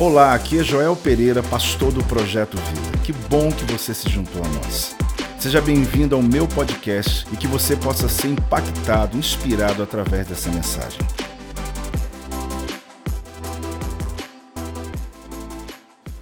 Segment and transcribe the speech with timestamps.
[0.00, 2.98] Olá, aqui é Joel Pereira, pastor do Projeto Vida.
[3.04, 4.96] Que bom que você se juntou a nós.
[5.38, 10.98] Seja bem-vindo ao meu podcast e que você possa ser impactado, inspirado através dessa mensagem.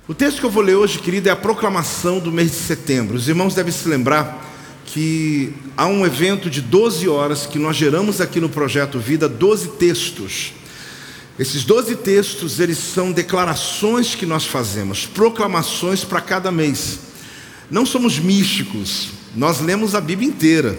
[0.09, 3.15] O texto que eu vou ler hoje, querido, é a proclamação do mês de setembro.
[3.15, 4.45] Os irmãos devem se lembrar
[4.87, 9.69] que há um evento de 12 horas que nós geramos aqui no Projeto Vida, 12
[9.77, 10.58] textos
[11.39, 16.99] esses doze textos, eles são declarações que nós fazemos, proclamações para cada mês.
[17.71, 20.77] Não somos místicos, nós lemos a Bíblia inteira,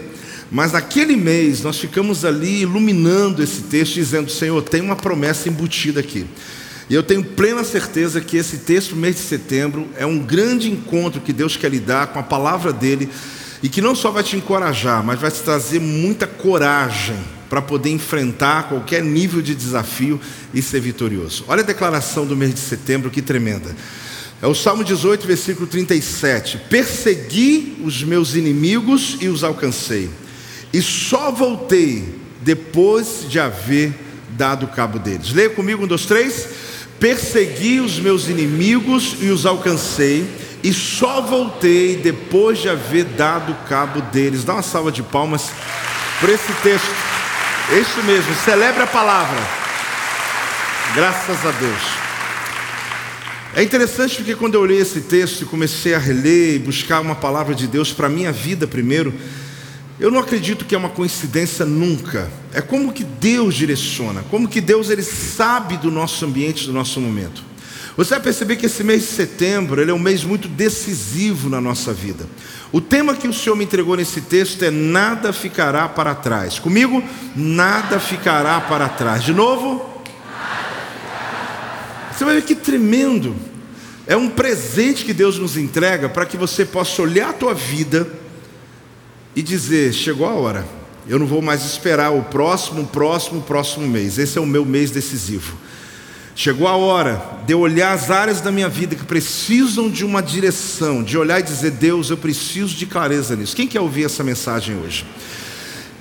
[0.52, 6.02] mas naquele mês nós ficamos ali iluminando esse texto, dizendo: Senhor, tem uma promessa embutida
[6.02, 6.26] aqui.
[6.90, 11.21] E eu tenho plena certeza que esse texto, mês de setembro, é um grande encontro
[11.21, 13.07] que Deus quer lhe dar com a palavra dele,
[13.62, 17.18] e que não só vai te encorajar, mas vai te trazer muita coragem
[17.49, 20.20] para poder enfrentar qualquer nível de desafio
[20.54, 21.44] e ser vitorioso.
[21.48, 23.76] Olha a declaração do mês de setembro, que tremenda.
[24.41, 26.60] É o Salmo 18, versículo 37.
[26.70, 30.10] Persegui os meus inimigos e os alcancei,
[30.71, 33.93] e só voltei depois de haver
[34.37, 35.34] dado cabo deles.
[35.34, 36.48] Leia comigo, um, dois, três.
[36.99, 40.26] Persegui os meus inimigos e os alcancei,
[40.63, 44.43] e só voltei depois de haver dado cabo deles.
[44.43, 45.52] Dá uma salva de palmas
[46.20, 46.90] por esse texto.
[47.79, 49.40] Isso mesmo, celebre a palavra.
[50.96, 51.82] Graças a Deus.
[53.55, 57.15] É interessante porque quando eu li esse texto e comecei a reler e buscar uma
[57.15, 59.13] palavra de Deus para a minha vida primeiro,
[59.99, 62.32] eu não acredito que é uma coincidência nunca.
[62.54, 67.02] É como que Deus direciona, como que Deus ele sabe do nosso ambiente, do nosso
[67.02, 67.44] momento.
[67.97, 71.59] Você vai perceber que esse mês de setembro ele é um mês muito decisivo na
[71.59, 72.28] nossa vida.
[72.72, 76.59] O tema que o Senhor me entregou nesse texto é nada ficará para trás.
[76.59, 77.03] Comigo,
[77.35, 79.23] nada ficará para trás.
[79.23, 80.03] De novo?
[82.12, 83.35] Você vai ver que tremendo.
[84.06, 88.07] É um presente que Deus nos entrega para que você possa olhar a tua vida
[89.35, 90.66] e dizer: chegou a hora.
[91.08, 94.18] Eu não vou mais esperar o próximo, próximo, próximo mês.
[94.18, 95.58] Esse é o meu mês decisivo.
[96.42, 100.22] Chegou a hora de eu olhar as áreas da minha vida que precisam de uma
[100.22, 103.54] direção, de olhar e dizer: Deus, eu preciso de clareza nisso.
[103.54, 105.06] Quem quer ouvir essa mensagem hoje?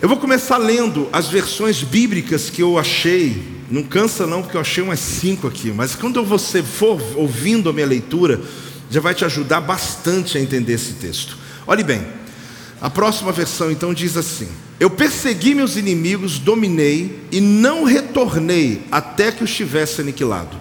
[0.00, 3.42] Eu vou começar lendo as versões bíblicas que eu achei.
[3.68, 5.72] Não cansa não, porque eu achei umas cinco aqui.
[5.72, 8.40] Mas quando você for ouvindo a minha leitura,
[8.88, 11.36] já vai te ajudar bastante a entender esse texto.
[11.66, 12.06] Olhe bem,
[12.80, 14.46] a próxima versão então diz assim:
[14.80, 20.56] Eu persegui meus inimigos, dominei e não retornei até que os tivesse aniquilado.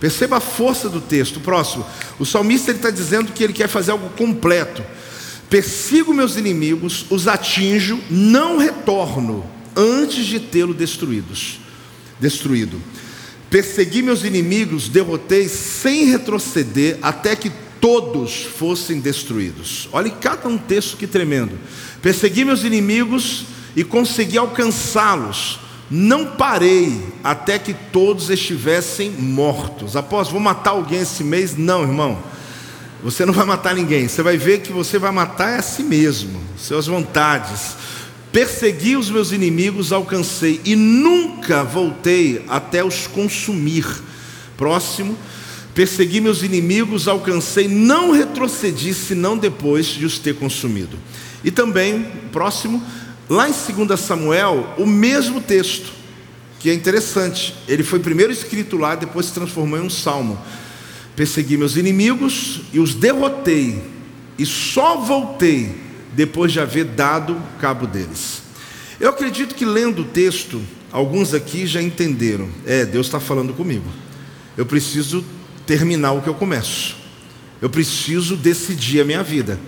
[0.00, 1.38] Perceba a força do texto.
[1.40, 1.86] Próximo,
[2.18, 4.82] o salmista está dizendo que ele quer fazer algo completo.
[5.48, 9.44] Persigo meus inimigos, os atinjo, não retorno
[9.76, 11.60] antes de tê-los destruídos.
[12.18, 12.80] Destruído.
[13.50, 17.50] Persegui meus inimigos, derrotei sem retroceder até que
[17.80, 19.88] todos fossem destruídos.
[19.92, 21.58] Olhe cada um texto que tremendo.
[22.00, 23.44] Persegui meus inimigos
[23.74, 25.60] e consegui alcançá-los.
[25.90, 29.96] Não parei até que todos estivessem mortos.
[29.96, 31.56] Após, vou matar alguém esse mês?
[31.56, 32.18] Não, irmão.
[33.02, 34.06] Você não vai matar ninguém.
[34.06, 37.74] Você vai ver que você vai matar a si mesmo, suas vontades.
[38.30, 43.86] Persegui os meus inimigos, alcancei e nunca voltei até os consumir.
[44.56, 45.16] Próximo.
[45.74, 50.98] Persegui meus inimigos, alcancei, não retrocedi, senão depois de os ter consumido.
[51.42, 52.82] E também, próximo,
[53.30, 55.92] lá em 2 Samuel, o mesmo texto,
[56.58, 57.54] que é interessante.
[57.68, 60.36] Ele foi primeiro escrito lá, depois se transformou em um salmo.
[61.14, 63.80] Persegui meus inimigos e os derrotei,
[64.36, 65.76] e só voltei
[66.12, 68.42] depois de haver dado cabo deles.
[68.98, 70.60] Eu acredito que lendo o texto,
[70.90, 72.48] alguns aqui já entenderam.
[72.66, 73.86] É, Deus está falando comigo.
[74.56, 75.24] Eu preciso
[75.64, 76.96] terminar o que eu começo.
[77.62, 79.58] Eu preciso decidir a minha vida.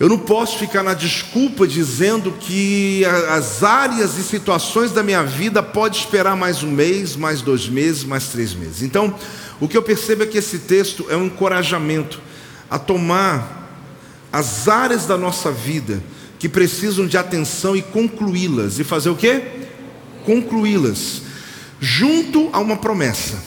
[0.00, 5.60] Eu não posso ficar na desculpa dizendo que as áreas e situações da minha vida
[5.60, 8.82] pode esperar mais um mês, mais dois meses, mais três meses.
[8.82, 9.12] Então,
[9.60, 12.20] o que eu percebo é que esse texto é um encorajamento
[12.70, 13.58] a tomar
[14.32, 16.00] as áreas da nossa vida
[16.38, 18.78] que precisam de atenção e concluí-las.
[18.78, 19.42] E fazer o quê?
[20.24, 21.22] Concluí-las.
[21.80, 23.42] Junto a uma promessa.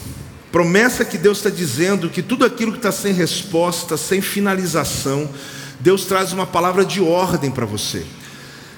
[0.52, 5.30] Promessa que Deus está dizendo que tudo aquilo que está sem resposta, sem finalização,
[5.82, 8.06] Deus traz uma palavra de ordem para você.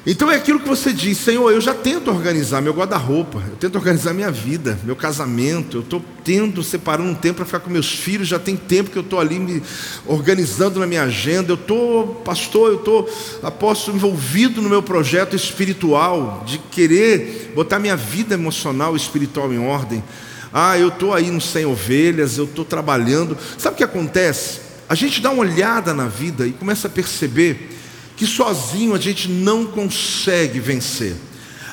[0.06, 3.78] Então é aquilo que você diz, Senhor, eu já tento organizar meu guarda-roupa, eu tento
[3.78, 7.90] organizar minha vida, meu casamento, eu estou tendo, separando um tempo para ficar com meus
[7.90, 9.64] filhos, já tem tempo que eu estou ali me
[10.06, 13.10] organizando na minha agenda, eu estou, pastor, eu estou,
[13.42, 19.60] apóstolo, envolvido no meu projeto espiritual, de querer botar minha vida emocional e espiritual em
[19.60, 20.04] ordem.
[20.52, 23.38] Ah, eu estou aí no sem ovelhas, eu estou trabalhando.
[23.58, 24.73] Sabe o que acontece?
[24.88, 27.70] A gente dá uma olhada na vida e começa a perceber
[28.16, 31.16] que sozinho a gente não consegue vencer.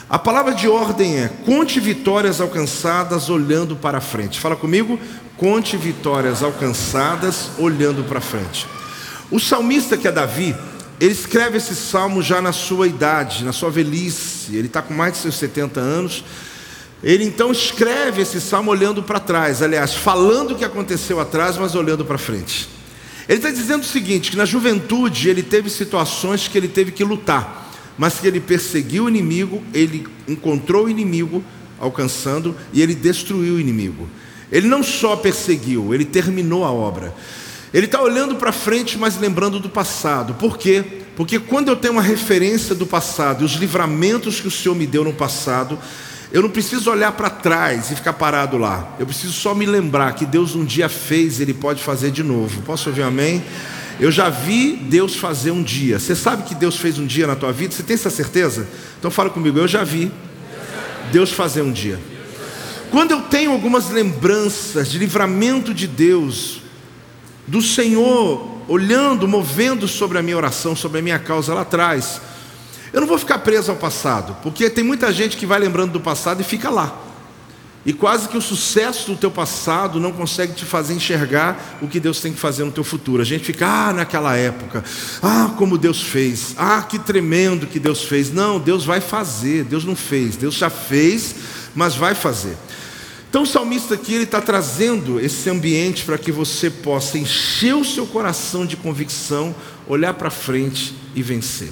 [0.08, 4.40] A palavra de ordem é: conte vitórias alcançadas olhando para frente.
[4.40, 4.98] Fala comigo,
[5.36, 8.66] conte vitórias alcançadas olhando para frente.
[9.30, 10.56] O salmista que é Davi,
[10.98, 15.12] ele escreve esse salmo já na sua idade, na sua velhice, ele está com mais
[15.12, 16.24] de seus 70 anos.
[17.02, 21.74] Ele então escreve esse salmo olhando para trás, aliás, falando o que aconteceu atrás, mas
[21.74, 22.79] olhando para frente.
[23.30, 27.04] Ele está dizendo o seguinte: que na juventude ele teve situações que ele teve que
[27.04, 31.44] lutar, mas que ele perseguiu o inimigo, ele encontrou o inimigo
[31.78, 34.08] alcançando e ele destruiu o inimigo.
[34.50, 37.14] Ele não só perseguiu, ele terminou a obra.
[37.72, 40.34] Ele está olhando para frente, mas lembrando do passado.
[40.34, 40.84] Por quê?
[41.14, 44.88] Porque quando eu tenho uma referência do passado e os livramentos que o Senhor me
[44.88, 45.78] deu no passado,
[46.32, 48.94] eu não preciso olhar para trás e ficar parado lá.
[48.98, 52.62] Eu preciso só me lembrar que Deus um dia fez, Ele pode fazer de novo.
[52.62, 53.42] Posso ouvir amém?
[53.98, 55.98] Eu já vi Deus fazer um dia.
[55.98, 57.74] Você sabe que Deus fez um dia na tua vida?
[57.74, 58.66] Você tem essa certeza?
[58.98, 59.58] Então fala comigo.
[59.58, 60.10] Eu já vi
[61.10, 61.98] Deus fazer um dia.
[62.90, 66.60] Quando eu tenho algumas lembranças de livramento de Deus,
[67.46, 72.20] do Senhor olhando, movendo sobre a minha oração, sobre a minha causa lá atrás.
[72.92, 76.00] Eu não vou ficar preso ao passado, porque tem muita gente que vai lembrando do
[76.00, 77.10] passado e fica lá.
[77.84, 81.98] E quase que o sucesso do teu passado não consegue te fazer enxergar o que
[81.98, 83.22] Deus tem que fazer no teu futuro.
[83.22, 84.84] A gente fica, ah, naquela época,
[85.22, 88.30] ah, como Deus fez, ah, que tremendo que Deus fez.
[88.30, 91.34] Não, Deus vai fazer, Deus não fez, Deus já fez,
[91.74, 92.56] mas vai fazer.
[93.30, 97.84] Então o salmista aqui ele está trazendo esse ambiente para que você possa encher o
[97.84, 99.54] seu coração de convicção,
[99.86, 101.70] olhar para frente e vencer.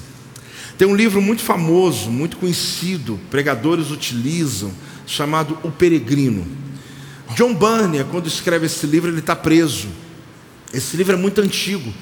[0.79, 4.71] Tem um livro muito famoso, muito conhecido, pregadores utilizam,
[5.05, 6.47] chamado O Peregrino.
[7.35, 9.89] John Bunyan, quando escreve esse livro, ele está preso.
[10.73, 11.93] Esse livro é muito antigo.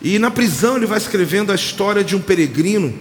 [0.00, 2.94] E na prisão ele vai escrevendo a história de um peregrino.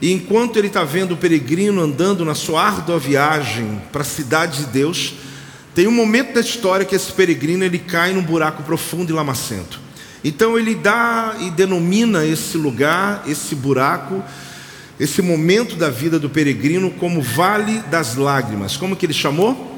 [0.00, 4.58] E enquanto ele está vendo o peregrino andando na sua árdua viagem para a cidade
[4.58, 5.14] de Deus,
[5.74, 9.80] tem um momento da história que esse peregrino ele cai num buraco profundo e lamacento.
[10.22, 14.22] Então ele dá e denomina esse lugar, esse buraco,
[14.98, 18.76] esse momento da vida do peregrino como Vale das Lágrimas.
[18.76, 19.76] Como que ele chamou?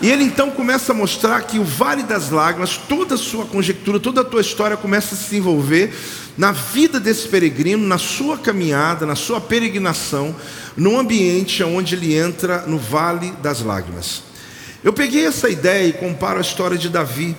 [0.00, 3.98] E ele então começa a mostrar que o Vale das Lágrimas, toda a sua conjectura,
[3.98, 5.92] toda a tua história começa a se envolver
[6.36, 10.36] na vida desse peregrino, na sua caminhada, na sua peregrinação,
[10.76, 14.22] num ambiente onde ele entra no Vale das Lágrimas.
[14.84, 17.34] Eu peguei essa ideia e comparo a história de Davi,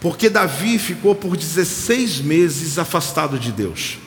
[0.00, 4.03] porque Davi ficou por 16 meses afastado de Deus.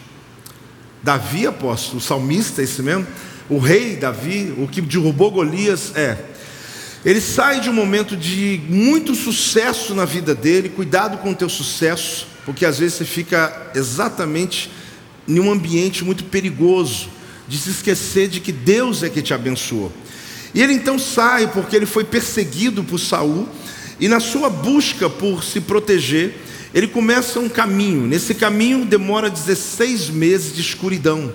[1.04, 3.08] Davi, apóstolo, o salmista, esse mesmo,
[3.50, 6.18] o rei Davi, o que derrubou Golias, é.
[7.06, 11.48] Ele sai de um momento de muito sucesso na vida dele, cuidado com o teu
[11.48, 14.70] sucesso, porque às vezes você fica exatamente
[15.28, 17.10] em um ambiente muito perigoso,
[17.48, 19.92] de se esquecer de que Deus é que te abençoou.
[20.54, 23.48] E ele então sai porque ele foi perseguido por Saul
[24.00, 26.36] e na sua busca por se proteger,
[26.78, 28.06] ele começa um caminho.
[28.06, 31.34] Nesse caminho demora 16 meses de escuridão.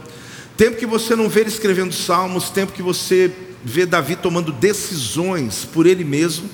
[0.56, 3.28] Tempo que você não vê ele escrevendo salmos, tempo que você
[3.64, 6.48] vê Davi tomando decisões por ele mesmo.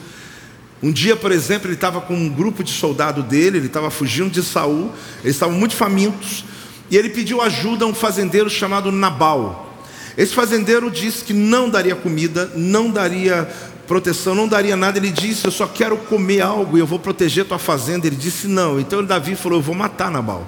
[0.82, 4.30] Um dia, por exemplo, ele estava com um grupo de soldado dele, ele estava fugindo
[4.30, 4.90] de Saul,
[5.22, 6.46] eles estavam muito famintos,
[6.90, 9.84] e ele pediu ajuda a um fazendeiro chamado Nabal.
[10.16, 13.52] Esse fazendeiro disse que não daria comida, não daria
[13.88, 14.98] proteção, não daria nada.
[14.98, 18.06] Ele disse: Eu só quero comer algo e eu vou proteger tua fazenda.
[18.06, 18.78] Ele disse: Não.
[18.78, 20.46] Então Davi falou: Eu vou matar Nabal.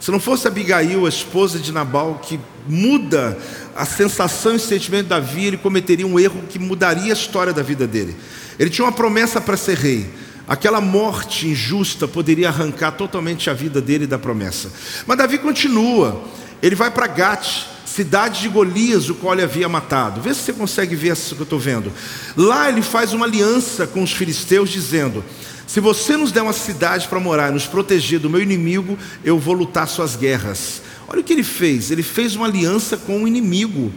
[0.00, 3.36] Se não fosse Abigail, a esposa de Nabal, que muda
[3.76, 7.52] a sensação e o sentimento de Davi, ele cometeria um erro que mudaria a história
[7.52, 8.16] da vida dele.
[8.58, 10.08] Ele tinha uma promessa para ser rei.
[10.46, 14.70] Aquela morte injusta poderia arrancar totalmente a vida dele da promessa.
[15.06, 16.24] Mas Davi continua.
[16.62, 17.66] Ele vai para Gate
[17.98, 20.20] cidade de Golias, o qual ele havia matado.
[20.20, 21.92] Vê se você consegue ver isso que eu estou vendo.
[22.36, 25.24] Lá ele faz uma aliança com os filisteus, dizendo:
[25.66, 29.36] Se você nos der uma cidade para morar e nos proteger do meu inimigo, eu
[29.36, 30.80] vou lutar suas guerras.
[31.08, 33.92] Olha o que ele fez: ele fez uma aliança com o inimigo.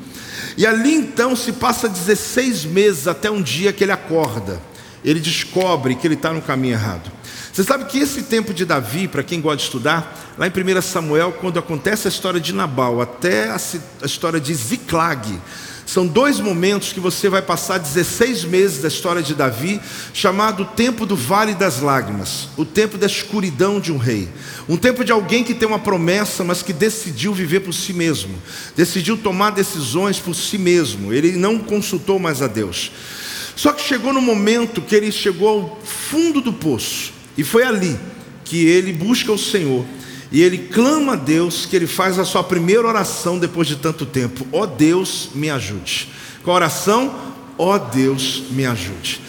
[0.58, 4.60] E ali então se passa 16 meses até um dia que ele acorda.
[5.06, 7.12] Ele descobre que ele está no caminho errado.
[7.54, 10.82] Você sabe que esse tempo de Davi, para quem gosta de estudar, lá em 1
[10.82, 13.60] Samuel, quando acontece a história de Nabal, até a,
[14.06, 15.38] história de Ziclag,
[15.86, 19.82] são dois momentos que você vai passar 16 meses da história de Davi,
[20.14, 24.30] chamado tempo do vale das lágrimas, o tempo da escuridão de um rei,
[24.70, 28.34] um tempo de alguém que tem uma promessa, mas que decidiu viver por si mesmo,
[28.78, 32.94] decidiu tomar decisões por si mesmo, ele não consultou mais a Deus.
[33.58, 37.98] Só que chegou no momento que ele chegou ao fundo do poço, e foi ali
[38.44, 39.86] que ele busca o Senhor,
[40.32, 44.06] e ele clama a Deus, que ele faz a sua primeira oração depois de tanto
[44.06, 46.10] tempo: Ó oh Deus, me ajude.
[46.44, 47.34] Com a oração?
[47.58, 49.22] Ó oh Deus, me ajude.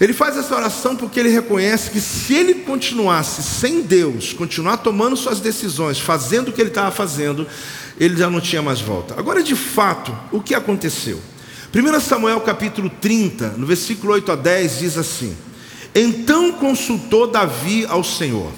[0.00, 5.16] Ele faz essa oração porque ele reconhece que se ele continuasse sem Deus, continuar tomando
[5.16, 7.46] suas decisões, fazendo o que ele estava fazendo,
[7.98, 9.14] ele já não tinha mais volta.
[9.16, 11.20] Agora, de fato, o que aconteceu?
[11.74, 15.36] 1 Samuel capítulo 30, no versículo 8 a 10, diz assim:
[15.94, 18.50] Então consultou Davi ao Senhor.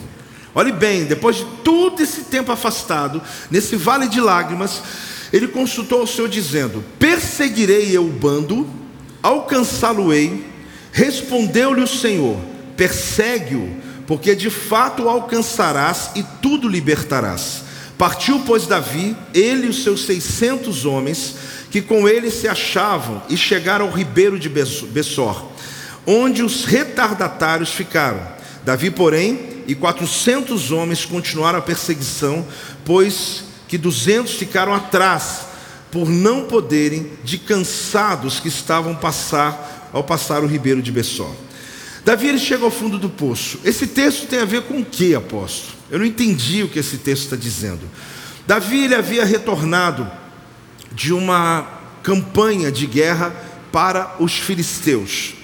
[0.55, 4.83] Olhe bem, depois de todo esse tempo afastado, nesse vale de lágrimas,
[5.33, 8.67] ele consultou ao Senhor, dizendo: Perseguirei eu o bando,
[9.23, 10.57] alcançá-lo-ei
[10.97, 12.39] Respondeu-lhe o Senhor:
[12.75, 13.69] Persegue-o,
[14.07, 17.65] porque de fato o alcançarás e tudo libertarás.
[17.99, 21.35] Partiu, pois, Davi, ele e os seus seiscentos homens,
[21.71, 25.45] que com ele se achavam, e chegaram ao ribeiro de Bessor,
[26.07, 28.21] onde os retardatários ficaram.
[28.65, 32.47] Davi, porém, e quatrocentos homens continuaram a perseguição,
[32.85, 35.41] pois que duzentos ficaram atrás,
[35.91, 41.35] por não poderem, de cansados que estavam passar ao passar o ribeiro de Bessó.
[42.05, 43.59] Davi ele chega ao fundo do poço.
[43.65, 45.75] Esse texto tem a ver com o que, apóstolo?
[45.91, 47.81] Eu não entendi o que esse texto está dizendo.
[48.47, 50.09] Davi ele havia retornado
[50.93, 51.67] de uma
[52.03, 53.35] campanha de guerra
[53.73, 55.36] para os filisteus.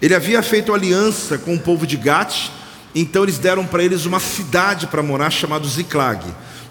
[0.00, 2.50] Ele havia feito aliança com o povo de Gate,
[2.94, 6.24] então eles deram para eles uma cidade para morar chamada Ziclag.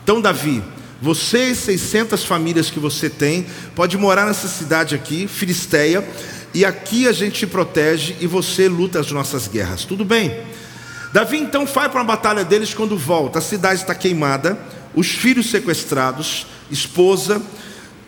[0.03, 0.63] Então Davi,
[1.01, 6.08] você e 600 famílias que você tem, pode morar nessa cidade aqui, Filisteia,
[6.53, 9.84] e aqui a gente te protege e você luta as nossas guerras.
[9.84, 10.39] Tudo bem.
[11.12, 13.39] Davi então vai para a batalha deles quando volta.
[13.39, 14.58] A cidade está queimada,
[14.94, 17.41] os filhos sequestrados, esposa,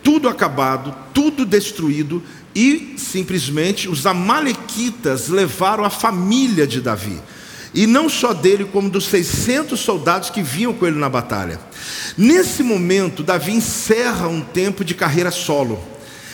[0.03, 2.24] tudo acabado, tudo destruído
[2.58, 7.22] e simplesmente os amalequitas levaram a família de Davi.
[7.72, 11.60] E não só dele, como dos 600 soldados que vinham com ele na batalha.
[12.18, 15.80] Nesse momento, Davi encerra um tempo de carreira solo.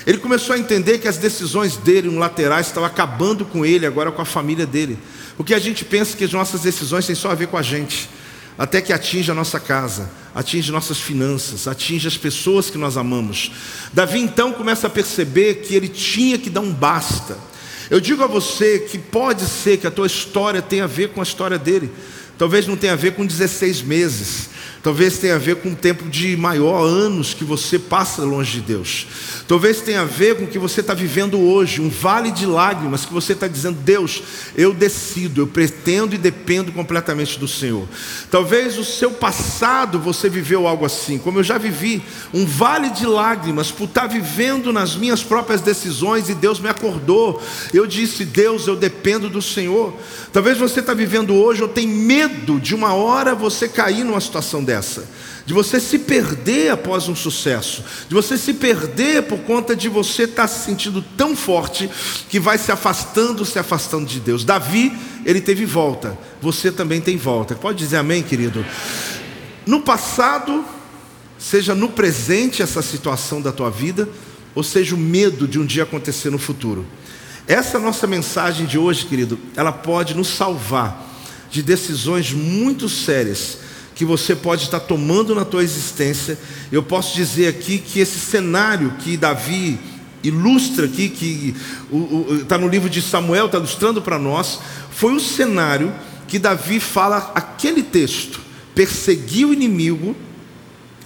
[0.08, 4.10] Ele começou a entender que as decisões dele no lateral estavam acabando com ele, agora
[4.10, 4.98] com a família dele.
[5.36, 8.10] Porque a gente pensa que as nossas decisões têm só a ver com a gente,
[8.58, 13.52] até que atinja a nossa casa, atinge nossas finanças, atinge as pessoas que nós amamos.
[13.92, 17.38] Davi então começa a perceber que ele tinha que dar um basta.
[17.90, 21.20] Eu digo a você que pode ser que a tua história tenha a ver com
[21.20, 21.92] a história dele.
[22.38, 24.50] Talvez não tenha a ver com 16 meses,
[24.84, 28.62] Talvez tenha a ver com um tempo de maior anos que você passa longe de
[28.62, 29.08] Deus.
[29.48, 33.06] Talvez tenha a ver com o que você está vivendo hoje, um vale de lágrimas
[33.06, 34.22] que você está dizendo, Deus,
[34.58, 37.88] eu decido, eu pretendo e dependo completamente do Senhor.
[38.30, 42.04] Talvez o seu passado você viveu algo assim, como eu já vivi,
[42.34, 46.68] um vale de lágrimas por estar tá vivendo nas minhas próprias decisões e Deus me
[46.68, 47.42] acordou.
[47.74, 49.94] Eu disse, Deus, eu dependo do Senhor.
[50.34, 54.53] Talvez você está vivendo hoje ou tem medo de uma hora você cair numa situação
[54.62, 55.08] dessa dessa,
[55.46, 60.24] de você se perder após um sucesso, de você se perder por conta de você
[60.24, 61.90] estar tá se sentindo tão forte
[62.30, 64.44] que vai se afastando, se afastando de Deus.
[64.44, 64.92] Davi,
[65.26, 67.56] ele teve volta, você também tem volta.
[67.56, 68.66] Pode dizer amém, querido?
[69.66, 70.66] No passado,
[71.38, 74.10] seja no presente essa situação da tua vida,
[74.54, 76.86] ou seja o medo de um dia acontecer no futuro.
[77.48, 81.12] Essa nossa mensagem de hoje, querido, ela pode nos salvar
[81.52, 83.63] de decisões muito sérias
[83.96, 86.38] que você pode estar tomando na tua existência.
[86.72, 89.80] Eu posso dizer aqui que esse cenário que Davi
[90.24, 91.56] ilustra aqui, que
[92.42, 94.60] está no livro de Samuel, está ilustrando para nós,
[94.92, 95.94] foi o cenário
[96.28, 98.42] que Davi fala aquele texto:
[98.74, 100.16] perseguir o inimigo,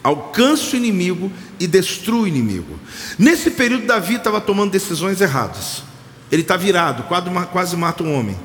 [0.03, 2.79] alcança o inimigo e destrua o inimigo.
[3.17, 5.83] Nesse período, Davi estava tomando decisões erradas.
[6.31, 7.03] Ele está virado,
[7.51, 8.37] quase mata um homem.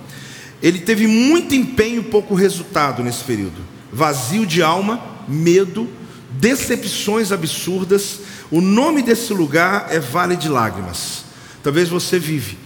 [0.63, 5.89] Ele teve muito empenho e pouco resultado nesse período vazio de alma, medo,
[6.31, 8.21] decepções absurdas.
[8.51, 11.25] O nome desse lugar é Vale de Lágrimas.
[11.63, 12.59] Talvez você vive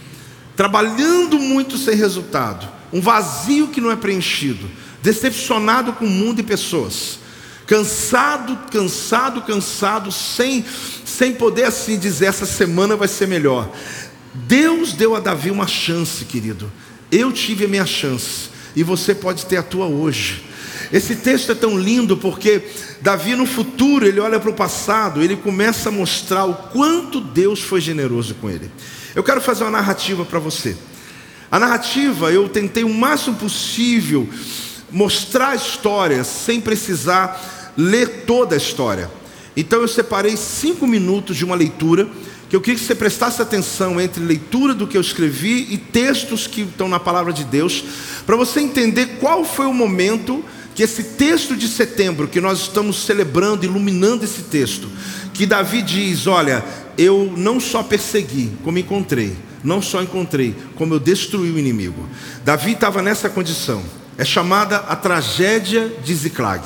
[0.57, 4.67] trabalhando muito sem resultado, um vazio que não é preenchido,
[5.03, 7.19] decepcionado com o mundo e pessoas,
[7.67, 10.65] cansado, cansado, cansado, sem
[11.05, 13.71] sem poder assim dizer essa semana vai ser melhor.
[14.33, 16.71] Deus deu a Davi uma chance, querido.
[17.11, 20.43] Eu tive a minha chance e você pode ter a tua hoje.
[20.91, 22.61] Esse texto é tão lindo porque
[23.01, 27.61] Davi, no futuro, ele olha para o passado, ele começa a mostrar o quanto Deus
[27.61, 28.71] foi generoso com ele.
[29.13, 30.77] Eu quero fazer uma narrativa para você.
[31.51, 34.27] A narrativa, eu tentei o máximo possível
[34.91, 39.09] mostrar a história sem precisar ler toda a história.
[39.55, 42.07] Então eu separei cinco minutos de uma leitura
[42.49, 46.47] que eu queria que você prestasse atenção entre leitura do que eu escrevi e textos
[46.47, 47.83] que estão na palavra de Deus,
[48.25, 50.43] para você entender qual foi o momento
[50.77, 54.87] que esse texto de setembro, que nós estamos celebrando, iluminando esse texto,
[55.33, 56.63] que Davi diz: Olha,
[56.95, 62.07] eu não só persegui, como encontrei, não só encontrei, como eu destruí o inimigo.
[62.45, 63.83] Davi estava nessa condição,
[64.19, 66.63] é chamada a tragédia de Ziclag.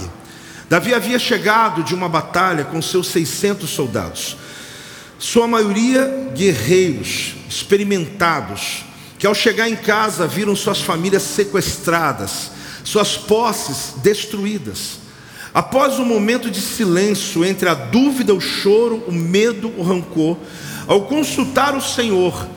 [0.70, 4.38] Davi havia chegado de uma batalha com seus 600 soldados
[5.22, 8.84] sua maioria guerreiros, experimentados,
[9.20, 12.50] que ao chegar em casa viram suas famílias sequestradas,
[12.84, 15.00] suas posses destruídas.
[15.54, 20.38] Após um momento de silêncio entre a dúvida, o choro, o medo, o rancor,
[20.88, 22.48] ao consultar o Senhor,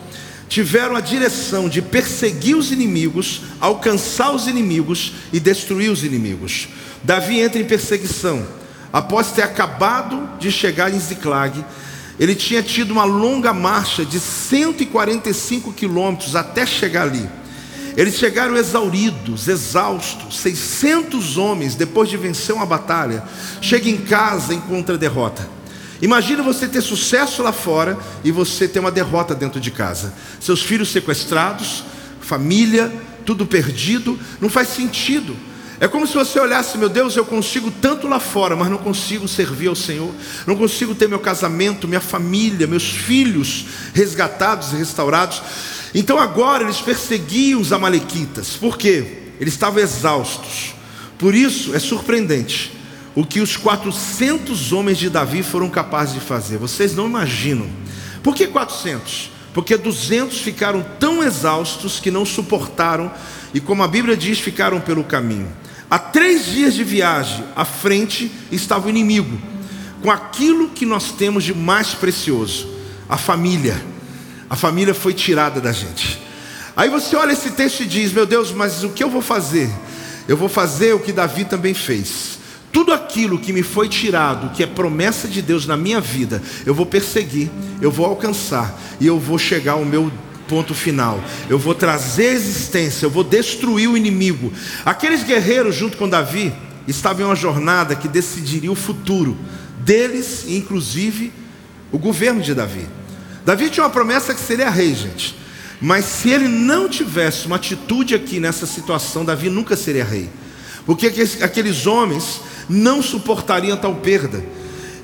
[0.49, 6.69] tiveram a direção de perseguir os inimigos, alcançar os inimigos e destruir os inimigos.
[7.02, 8.47] Davi entra em perseguição.
[8.93, 11.64] Após ter acabado de chegar em Ziclag,
[12.19, 17.28] ele tinha tido uma longa marcha de 145 quilômetros até chegar ali.
[17.96, 23.22] Eles chegaram exauridos, exaustos, 600 homens, depois de vencer uma batalha,
[23.60, 25.48] chega em casa e encontra derrota.
[26.02, 30.12] Imagina você ter sucesso lá fora e você ter uma derrota dentro de casa.
[30.40, 31.84] Seus filhos sequestrados,
[32.20, 32.92] família,
[33.24, 35.36] tudo perdido, não faz sentido.
[35.80, 39.26] É como se você olhasse, meu Deus, eu consigo tanto lá fora, mas não consigo
[39.26, 40.12] servir ao Senhor,
[40.46, 45.42] não consigo ter meu casamento, minha família, meus filhos resgatados e restaurados.
[45.94, 49.18] Então agora eles perseguiam os Amalequitas, por quê?
[49.38, 50.74] Eles estavam exaustos.
[51.18, 52.72] Por isso é surpreendente
[53.14, 56.58] o que os 400 homens de Davi foram capazes de fazer.
[56.58, 57.66] Vocês não imaginam.
[58.22, 59.30] Por que 400?
[59.52, 63.12] Porque 200 ficaram tão exaustos que não suportaram
[63.52, 65.48] e, como a Bíblia diz, ficaram pelo caminho.
[65.88, 69.38] A três dias de viagem à frente estava o inimigo,
[70.02, 72.66] com aquilo que nós temos de mais precioso:
[73.08, 73.93] a família.
[74.54, 76.23] A família foi tirada da gente.
[76.76, 79.68] Aí você olha esse texto e diz: Meu Deus, mas o que eu vou fazer?
[80.28, 82.38] Eu vou fazer o que Davi também fez.
[82.70, 86.72] Tudo aquilo que me foi tirado, que é promessa de Deus na minha vida, eu
[86.72, 87.50] vou perseguir,
[87.81, 90.09] eu vou alcançar e eu vou chegar ao meu
[90.46, 91.20] Ponto final.
[91.48, 94.52] Eu vou trazer existência, eu vou destruir o inimigo.
[94.85, 96.52] Aqueles guerreiros, junto com Davi,
[96.87, 99.37] estavam em uma jornada que decidiria o futuro
[99.81, 101.33] deles, inclusive
[101.90, 102.87] o governo de Davi.
[103.44, 105.37] Davi tinha uma promessa que seria rei, gente.
[105.80, 110.30] Mas se ele não tivesse uma atitude aqui nessa situação, Davi nunca seria rei.
[110.87, 111.07] Porque
[111.40, 114.44] aqueles homens não suportariam tal perda.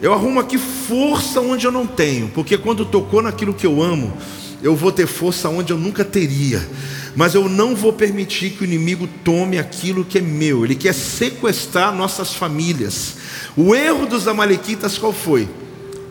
[0.00, 4.16] Eu arrumo aqui força onde eu não tenho, porque quando tocou naquilo que eu amo,
[4.62, 6.66] eu vou ter força onde eu nunca teria,
[7.14, 10.94] mas eu não vou permitir que o inimigo tome aquilo que é meu, ele quer
[10.94, 13.16] sequestrar nossas famílias.
[13.54, 15.46] O erro dos Amalequitas qual foi?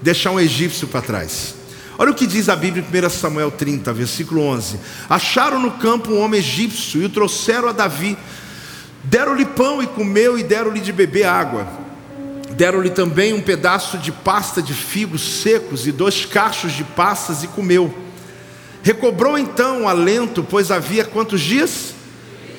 [0.03, 1.58] Deixar um egípcio para trás.
[2.01, 6.13] Olha o que diz a Bíblia em 1 Samuel 30, versículo 11: Acharam no campo
[6.13, 8.17] um homem egípcio e o trouxeram a Davi,
[9.03, 11.67] deram-lhe pão e comeu, e deram-lhe de beber água.
[12.51, 17.47] Deram-lhe também um pedaço de pasta de figos secos e dois cachos de passas, e
[17.47, 17.93] comeu.
[18.81, 21.93] Recobrou então o alento, pois havia quantos dias?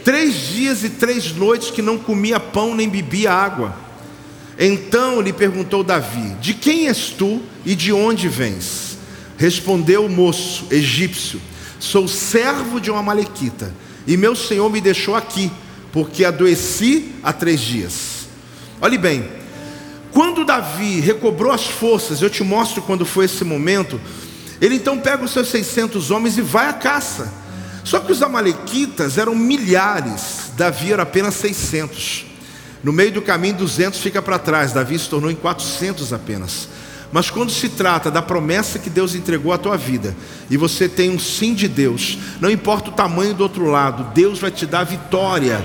[0.04, 3.74] Três dias e três noites que não comia pão nem bebia água.
[4.58, 8.89] Então lhe perguntou Davi: De quem és tu e de onde vens?
[9.40, 11.40] Respondeu o moço egípcio:
[11.78, 13.74] Sou servo de uma malequita,
[14.06, 15.50] e meu senhor me deixou aqui,
[15.90, 18.28] porque adoeci há três dias.
[18.82, 19.26] Olhe bem,
[20.12, 23.98] quando Davi recobrou as forças, eu te mostro quando foi esse momento.
[24.60, 27.32] Ele então pega os seus 600 homens e vai à caça.
[27.82, 32.26] Só que os amalequitas eram milhares, Davi era apenas 600.
[32.84, 36.68] No meio do caminho, 200 fica para trás, Davi se tornou em 400 apenas.
[37.12, 40.16] Mas quando se trata da promessa que Deus entregou à tua vida,
[40.48, 44.38] e você tem um sim de Deus, não importa o tamanho do outro lado, Deus
[44.38, 45.64] vai te dar vitória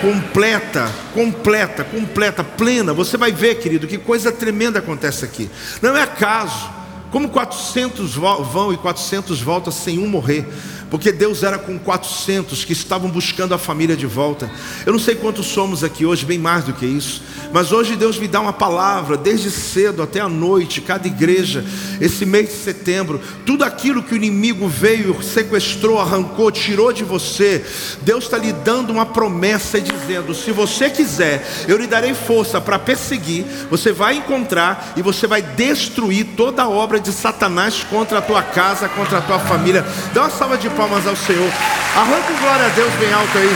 [0.00, 2.92] completa, completa, completa, plena.
[2.92, 5.50] Você vai ver, querido, que coisa tremenda acontece aqui.
[5.82, 6.78] Não é acaso.
[7.10, 10.46] Como 400 vão e 400 voltam sem um morrer?
[10.90, 14.50] Porque Deus era com 400 que estavam buscando a família de volta.
[14.86, 17.22] Eu não sei quantos somos aqui hoje, bem mais do que isso.
[17.52, 21.64] Mas hoje Deus me dá uma palavra, desde cedo até a noite, cada igreja,
[22.00, 27.64] esse mês de setembro, tudo aquilo que o inimigo veio, sequestrou, arrancou, tirou de você,
[28.02, 32.60] Deus está lhe dando uma promessa e dizendo: se você quiser, eu lhe darei força
[32.60, 38.18] para perseguir, você vai encontrar e você vai destruir toda a obra de Satanás contra
[38.18, 39.84] a tua casa, contra a tua família.
[40.12, 41.50] Dá uma salva de palmas ao Senhor.
[41.96, 43.50] Arranca glória a Deus bem alto aí.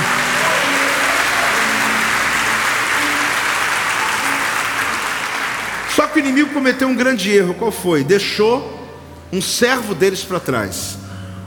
[5.95, 7.55] Só que o inimigo cometeu um grande erro.
[7.55, 8.03] Qual foi?
[8.03, 8.91] Deixou
[9.33, 10.99] um servo deles para trás,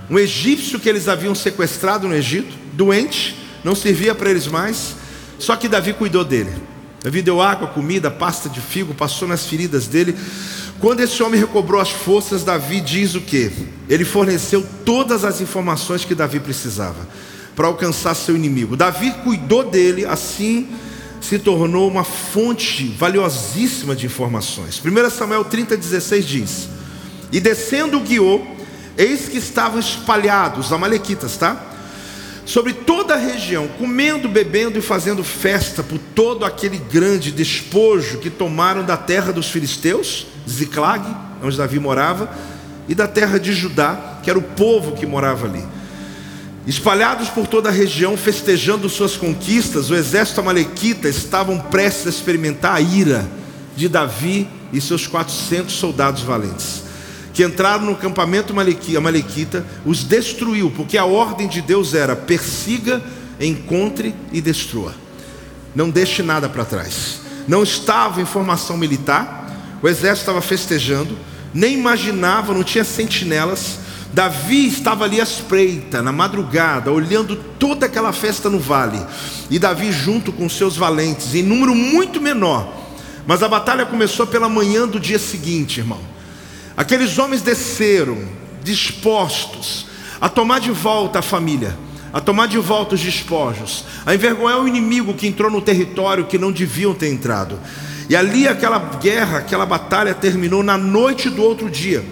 [0.10, 4.96] um egípcio que eles haviam sequestrado no Egito, doente, não servia para eles mais,
[5.38, 6.54] só que Davi cuidou dele.
[7.06, 10.16] Davi deu água, comida, pasta de figo, passou nas feridas dele.
[10.80, 13.52] Quando esse homem recobrou as forças, Davi diz o que?
[13.88, 17.08] Ele forneceu todas as informações que Davi precisava
[17.56, 18.76] para alcançar seu inimigo.
[18.76, 20.68] Davi cuidou dele, assim
[21.22, 24.82] se tornou uma fonte valiosíssima de informações.
[24.84, 26.70] 1 Samuel 30,16 diz:
[27.32, 28.48] E descendo o guiou,
[28.98, 31.75] eis que estavam espalhados, amalequitas, tá?
[32.46, 38.30] Sobre toda a região, comendo, bebendo e fazendo festa por todo aquele grande despojo que
[38.30, 41.04] tomaram da terra dos filisteus, Ziclag,
[41.44, 42.30] onde Davi morava,
[42.88, 45.64] e da terra de Judá, que era o povo que morava ali.
[46.68, 52.76] Espalhados por toda a região, festejando suas conquistas, o exército amalequita estavam prestes a experimentar
[52.76, 53.28] a ira
[53.76, 56.86] de Davi e seus 400 soldados valentes
[57.36, 58.54] que entraram no campamento
[58.98, 63.04] amalequita, os destruiu, porque a ordem de Deus era: persiga,
[63.40, 64.96] encontre e destrua.
[65.76, 67.20] Não deixe nada para trás.
[67.46, 71.18] Não estava em formação militar, o exército estava festejando,
[71.54, 73.80] nem imaginava, não tinha sentinelas.
[74.14, 79.06] Davi estava ali à espreita, na madrugada, olhando toda aquela festa no vale.
[79.52, 82.74] E Davi, junto com seus valentes, em número muito menor.
[83.28, 86.15] Mas a batalha começou pela manhã do dia seguinte, irmão.
[86.78, 88.18] Aqueles homens desceram,
[88.64, 89.86] dispostos
[90.20, 91.78] a tomar de volta a família,
[92.12, 96.38] a tomar de volta os despojos, a envergonhar o inimigo que entrou no território que
[96.38, 97.60] não deviam ter entrado.
[98.10, 102.04] E ali aquela guerra, aquela batalha terminou na noite do outro dia.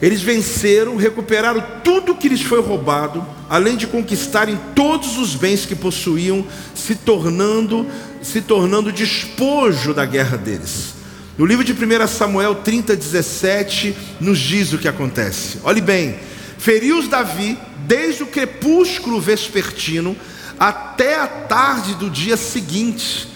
[0.00, 5.76] Eles venceram, recuperaram tudo que lhes foi roubado, além de conquistarem todos os bens que
[5.76, 7.86] possuíam, se tornando
[8.22, 11.01] se tornando despojo da guerra deles.
[11.38, 15.58] No livro de 1 Samuel 30, 17, nos diz o que acontece.
[15.64, 16.16] Olhe bem:
[16.58, 20.14] feriu-os Davi desde o crepúsculo vespertino
[20.58, 23.28] até a tarde do dia seguinte,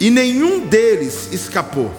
[0.00, 1.94] e nenhum deles escapou,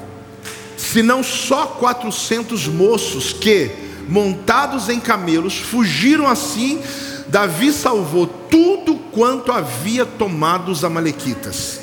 [0.75, 3.69] senão só 400 moços que,
[4.10, 6.81] montados em camelos, fugiram assim.
[7.27, 11.81] Davi salvou tudo quanto havia tomado os Amalequitas.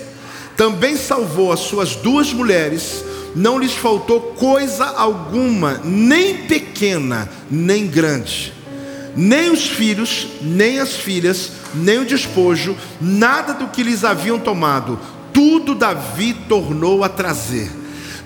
[0.57, 8.53] Também salvou as suas duas mulheres não lhes faltou coisa alguma, nem pequena, nem grande.
[9.15, 14.99] Nem os filhos, nem as filhas, nem o despojo, nada do que lhes haviam tomado,
[15.33, 17.71] tudo Davi tornou a trazer.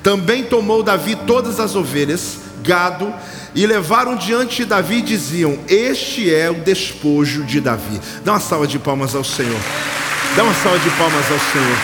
[0.03, 3.13] Também tomou Davi todas as ovelhas, gado,
[3.55, 8.01] e levaram diante de Davi e diziam: Este é o despojo de Davi.
[8.25, 9.61] Dá uma salva de palmas ao Senhor.
[10.37, 11.79] Dá uma salva de palmas ao Senhor.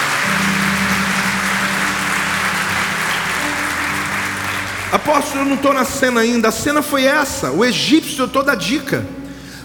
[4.92, 6.48] Apóstolo, eu não estou na cena ainda.
[6.48, 7.50] A cena foi essa.
[7.50, 9.06] O egípcio deu toda a dica.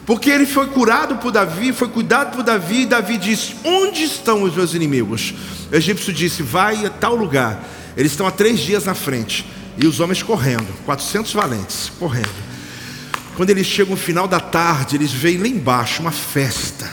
[0.06, 4.44] Porque ele foi curado por Davi, foi cuidado por Davi, e Davi disse: Onde estão
[4.44, 5.34] os meus inimigos?
[5.70, 7.62] O egípcio disse: Vai a tal lugar.
[7.98, 9.46] Eles estão há três dias na frente.
[9.78, 12.30] E os homens correndo, 400 valentes, correndo.
[13.36, 16.90] Quando eles chegam no final da tarde, eles veem lá embaixo uma festa.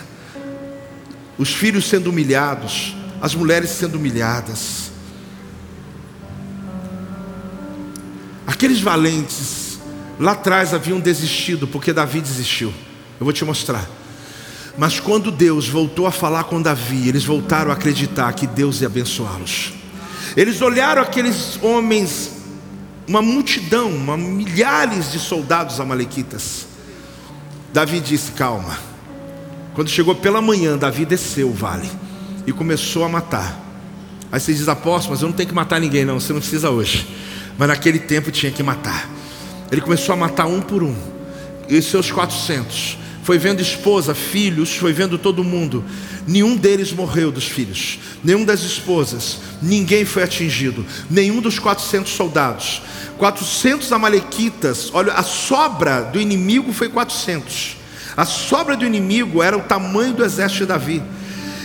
[1.39, 4.84] Os filhos sendo humilhados, as mulheres sendo humilhadas.
[8.55, 9.81] Aqueles valentes
[10.17, 12.73] lá atrás haviam desistido porque Davi desistiu.
[13.19, 13.85] Eu vou te mostrar.
[14.79, 18.87] Mas quando Deus voltou a falar com Davi, eles voltaram a acreditar que Deus ia
[18.87, 19.73] abençoá-los.
[20.37, 22.31] Eles olharam aqueles homens,
[23.09, 26.69] uma multidão, uma, milhares de soldados amalequitas.
[27.73, 28.79] Davi disse: Calma.
[29.75, 31.91] Quando chegou pela manhã, Davi desceu o vale
[32.47, 33.61] e começou a matar.
[34.31, 36.21] Aí você diz: Apóstolo, mas eu não tenho que matar ninguém, não.
[36.21, 37.05] Você não precisa hoje
[37.59, 39.09] mas naquele tempo tinha que matar.
[39.71, 40.95] Ele começou a matar um por um,
[41.69, 42.99] e seus 400.
[43.23, 45.83] Foi vendo esposa, filhos, foi vendo todo mundo.
[46.27, 52.83] Nenhum deles morreu dos filhos, nenhum das esposas, ninguém foi atingido, nenhum dos 400 soldados.
[53.19, 57.77] 400 amalequitas, olha, a sobra do inimigo foi 400.
[58.17, 61.03] A sobra do inimigo era o tamanho do exército de Davi.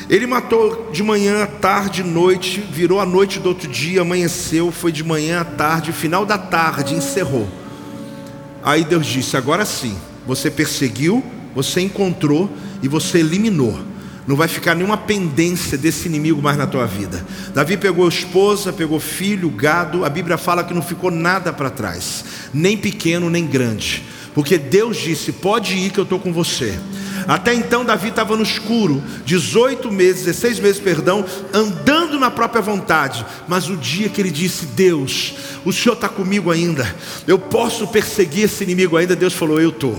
[0.09, 5.03] Ele matou de manhã, tarde, noite, virou a noite do outro dia, amanheceu, foi de
[5.03, 7.47] manhã à tarde, final da tarde, encerrou.
[8.63, 9.95] Aí Deus disse: agora sim,
[10.25, 12.49] você perseguiu, você encontrou
[12.81, 13.79] e você eliminou.
[14.25, 17.25] Não vai ficar nenhuma pendência desse inimigo mais na tua vida.
[17.53, 20.05] Davi pegou esposa, pegou filho, gado.
[20.05, 24.97] A Bíblia fala que não ficou nada para trás, nem pequeno nem grande, porque Deus
[24.97, 26.77] disse: pode ir que eu estou com você.
[27.27, 33.25] Até então Davi estava no escuro, 18 meses, 16 meses, perdão, andando na própria vontade.
[33.47, 36.95] Mas o dia que ele disse: Deus, o Senhor está comigo ainda,
[37.27, 39.15] eu posso perseguir esse inimigo ainda.
[39.15, 39.97] Deus falou: Eu estou.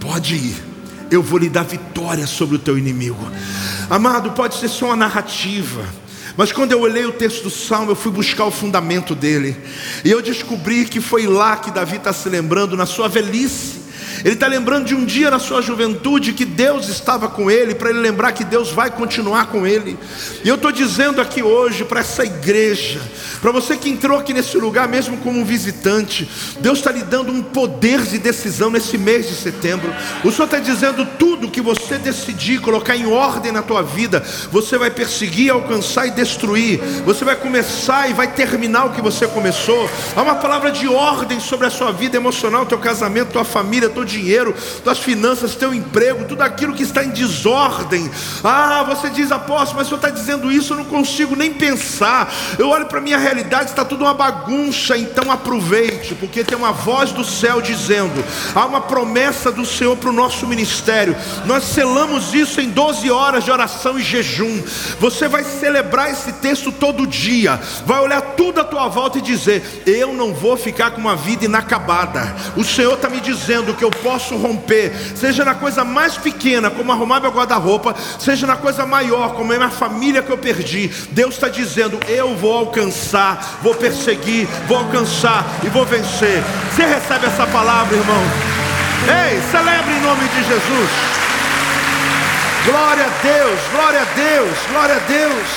[0.00, 0.56] Pode ir,
[1.10, 3.30] eu vou lhe dar vitória sobre o teu inimigo.
[3.90, 5.84] Amado, pode ser só uma narrativa.
[6.38, 9.56] Mas quando eu olhei o texto do Salmo, eu fui buscar o fundamento dele.
[10.04, 13.77] E eu descobri que foi lá que Davi está se lembrando, na sua velhice.
[14.24, 17.90] Ele está lembrando de um dia na sua juventude que Deus estava com ele, para
[17.90, 19.98] ele lembrar que Deus vai continuar com ele.
[20.44, 23.00] E eu estou dizendo aqui hoje para essa igreja,
[23.40, 26.28] para você que entrou aqui nesse lugar, mesmo como um visitante,
[26.60, 29.94] Deus está lhe dando um poder de decisão nesse mês de setembro.
[30.24, 34.76] O Senhor está dizendo tudo que você decidir colocar em ordem na tua vida, você
[34.76, 36.80] vai perseguir, alcançar e destruir.
[37.04, 39.88] Você vai começar e vai terminar o que você começou.
[40.16, 44.04] Há uma palavra de ordem sobre a sua vida emocional, teu casamento, tua família, teu
[44.08, 48.10] dinheiro, tuas finanças, teu emprego, tudo aquilo que está em desordem.
[48.42, 52.32] Ah, você diz, apóstolo, mas o senhor está dizendo isso, eu não consigo nem pensar.
[52.58, 56.72] Eu olho para a minha realidade, está tudo uma bagunça, então aproveite, porque tem uma
[56.72, 61.14] voz do céu dizendo: há uma promessa do Senhor para o nosso ministério.
[61.44, 64.62] Nós selamos isso em 12 horas de oração e jejum.
[64.98, 69.82] Você vai celebrar esse texto todo dia, vai olhar tudo à tua volta e dizer:
[69.86, 72.34] Eu não vou ficar com uma vida inacabada.
[72.56, 76.92] O Senhor está me dizendo que eu posso romper, seja na coisa mais pequena, como
[76.92, 80.88] arrumar meu guarda-roupa, seja na coisa maior, como é minha família que eu perdi.
[81.10, 86.42] Deus está dizendo: Eu vou alcançar, vou perseguir, vou alcançar e vou vencer.
[86.72, 88.22] Você recebe essa palavra, irmão?
[89.30, 90.90] Ei, celebre em nome de Jesus.
[92.64, 95.48] Glória a Deus, glória a Deus, glória a Deus.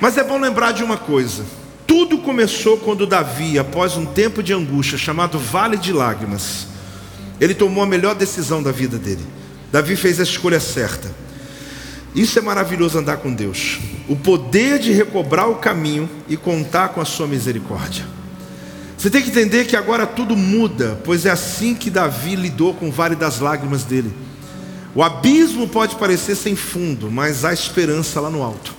[0.00, 1.59] Mas é bom lembrar de uma coisa.
[1.90, 6.68] Tudo começou quando Davi, após um tempo de angústia chamado Vale de Lágrimas,
[7.40, 9.26] ele tomou a melhor decisão da vida dele.
[9.72, 11.10] Davi fez a escolha certa.
[12.14, 13.80] Isso é maravilhoso andar com Deus.
[14.08, 18.04] O poder de recobrar o caminho e contar com a sua misericórdia.
[18.96, 22.88] Você tem que entender que agora tudo muda, pois é assim que Davi lidou com
[22.88, 24.12] o vale das lágrimas dele.
[24.94, 28.78] O abismo pode parecer sem fundo, mas há esperança lá no alto.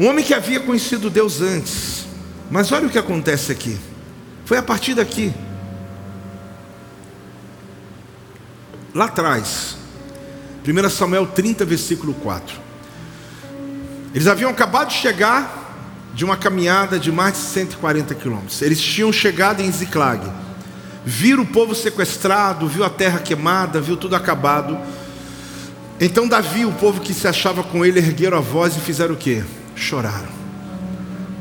[0.00, 2.06] Um homem que havia conhecido Deus antes.
[2.50, 3.78] Mas olha o que acontece aqui.
[4.46, 5.30] Foi a partir daqui.
[8.94, 9.76] Lá atrás.
[10.66, 12.58] 1 Samuel 30, versículo 4.
[14.14, 18.62] Eles haviam acabado de chegar de uma caminhada de mais de 140 quilômetros.
[18.62, 20.26] Eles tinham chegado em Ziclag.
[21.04, 24.78] Viram o povo sequestrado, viu a terra queimada, viu tudo acabado.
[26.00, 29.18] Então Davi, o povo que se achava com ele, ergueram a voz e fizeram o
[29.18, 29.44] quê?
[29.80, 30.40] Choraram.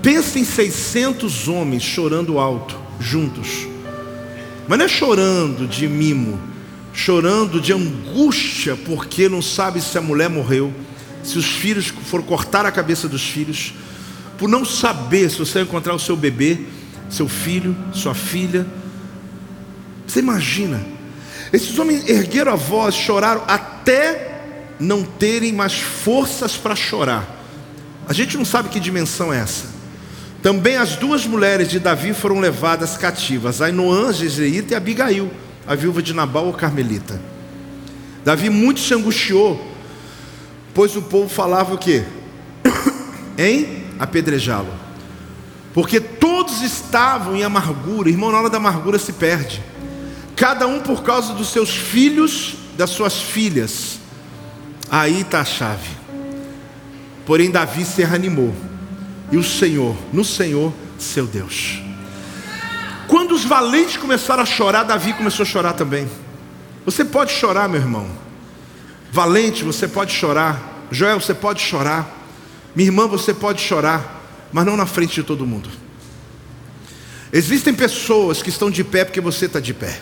[0.02, 3.68] Pensa em 600 homens chorando alto, juntos.
[4.68, 6.40] Mas não é chorando de mimo,
[6.94, 10.74] chorando de angústia, porque não sabe se a mulher morreu,
[11.24, 13.74] se os filhos foram cortar a cabeça dos filhos,
[14.38, 16.60] por não saber se você vai encontrar o seu bebê,
[17.10, 18.66] seu filho, sua filha.
[20.08, 20.82] Você imagina?
[21.52, 24.42] Esses homens ergueram a voz, choraram até
[24.80, 27.39] não terem mais forças para chorar.
[28.10, 29.68] A gente não sabe que dimensão é essa.
[30.42, 35.30] Também as duas mulheres de Davi foram levadas cativas, Ainoã, Jezreíta e Abigail,
[35.68, 37.22] a viúva de Nabal, o Carmelita.
[38.26, 39.64] Davi muito se angustiou,
[40.74, 42.04] pois o povo falava o quê?
[43.38, 44.74] em apedrejá-lo.
[45.72, 49.62] Porque todos estavam em amargura, irmão, na hora da amargura se perde.
[50.36, 54.00] Cada um por causa dos seus filhos, das suas filhas.
[54.90, 55.99] Aí está a chave.
[57.30, 58.56] Porém, Davi se reanimou.
[59.32, 61.80] E o Senhor, no Senhor, seu Deus.
[63.08, 66.10] Quando os valentes começaram a chorar, Davi começou a chorar também.
[66.84, 68.10] Você pode chorar, meu irmão.
[69.12, 70.88] Valente, você pode chorar.
[70.90, 72.12] Joel, você pode chorar.
[72.76, 74.26] Minha irmã, você pode chorar.
[74.52, 75.70] Mas não na frente de todo mundo.
[77.32, 80.02] Existem pessoas que estão de pé porque você está de pé.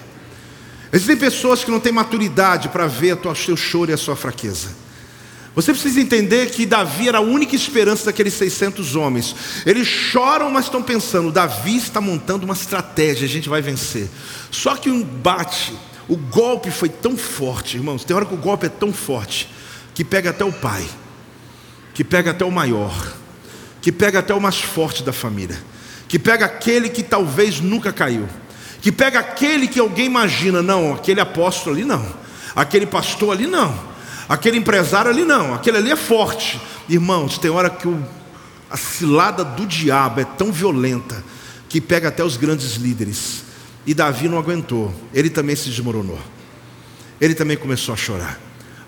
[0.94, 4.87] Existem pessoas que não têm maturidade para ver o seu choro e a sua fraqueza.
[5.58, 9.36] Você precisa entender que Davi era a única esperança daqueles 600 homens.
[9.66, 14.08] Eles choram, mas estão pensando: Davi está montando uma estratégia, a gente vai vencer.
[14.52, 15.74] Só que o embate,
[16.08, 18.04] o golpe foi tão forte, irmãos.
[18.04, 19.50] Tem hora que o golpe é tão forte
[19.96, 20.86] que pega até o pai,
[21.92, 23.16] que pega até o maior,
[23.82, 25.58] que pega até o mais forte da família,
[26.08, 28.30] que pega aquele que talvez nunca caiu,
[28.80, 32.06] que pega aquele que alguém imagina: não, aquele apóstolo ali não,
[32.56, 33.97] aquele pastor ali não.
[34.28, 36.60] Aquele empresário ali não, aquele ali é forte.
[36.90, 38.04] Irmãos, tem hora que o,
[38.70, 41.24] a cilada do diabo é tão violenta
[41.70, 43.44] que pega até os grandes líderes.
[43.86, 46.20] E Davi não aguentou, ele também se desmoronou.
[47.22, 48.40] ele também começou a chorar.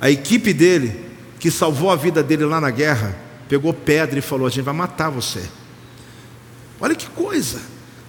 [0.02, 1.06] A equipe dele,
[1.40, 4.74] que salvou a vida dele lá na guerra, pegou pedra e falou: A gente vai
[4.74, 5.42] matar você.
[6.82, 7.62] Olha que coisa.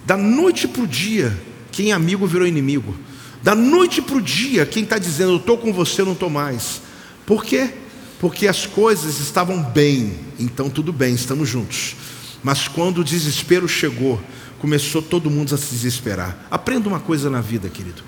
[0.05, 1.37] Da noite para o dia,
[1.71, 2.95] quem é amigo virou inimigo.
[3.41, 6.29] Da noite para o dia, quem está dizendo, eu estou com você, eu não estou
[6.29, 6.81] mais.
[7.25, 7.73] Por quê?
[8.19, 11.95] Porque as coisas estavam bem, então tudo bem, estamos juntos.
[12.43, 14.21] Mas quando o desespero chegou,
[14.59, 16.37] começou todo mundo a se desesperar.
[16.49, 18.03] Aprenda uma coisa na vida, querido.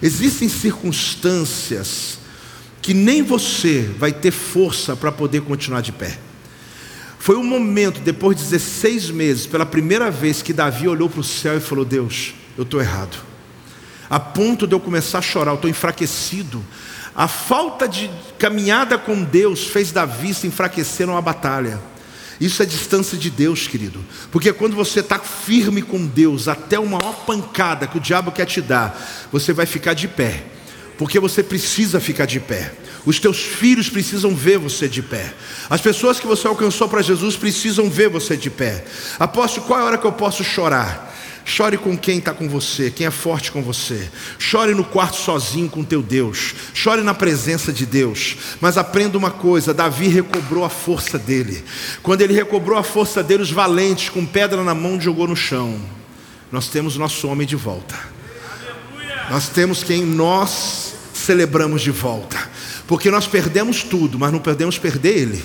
[0.00, 2.18] Existem circunstâncias
[2.80, 6.16] que nem você vai ter força para poder continuar de pé.
[7.18, 11.24] Foi um momento, depois de 16 meses, pela primeira vez que Davi olhou para o
[11.24, 13.16] céu e falou: Deus, eu estou errado.
[14.08, 16.64] A ponto de eu começar a chorar, eu estou enfraquecido.
[17.16, 21.80] A falta de caminhada com Deus fez Davi se enfraquecer numa batalha.
[22.38, 24.04] Isso é distância de Deus, querido.
[24.30, 28.44] Porque quando você está firme com Deus, até uma maior pancada que o diabo quer
[28.44, 30.44] te dar, você vai ficar de pé.
[30.98, 32.74] Porque você precisa ficar de pé.
[33.06, 35.32] Os teus filhos precisam ver você de pé.
[35.70, 38.84] As pessoas que você alcançou para Jesus precisam ver você de pé.
[39.18, 41.15] Apóstolo, qual é a hora que eu posso chorar?
[41.48, 44.10] Chore com quem está com você, quem é forte com você.
[44.36, 46.56] Chore no quarto sozinho com teu Deus.
[46.74, 48.36] Chore na presença de Deus.
[48.60, 51.62] Mas aprenda uma coisa: Davi recobrou a força dele.
[52.02, 55.80] Quando ele recobrou a força dele, os valentes, com pedra na mão, jogou no chão.
[56.50, 57.94] Nós temos nosso homem de volta.
[59.30, 62.36] Nós temos quem nós celebramos de volta.
[62.88, 65.44] Porque nós perdemos tudo, mas não podemos perder ele.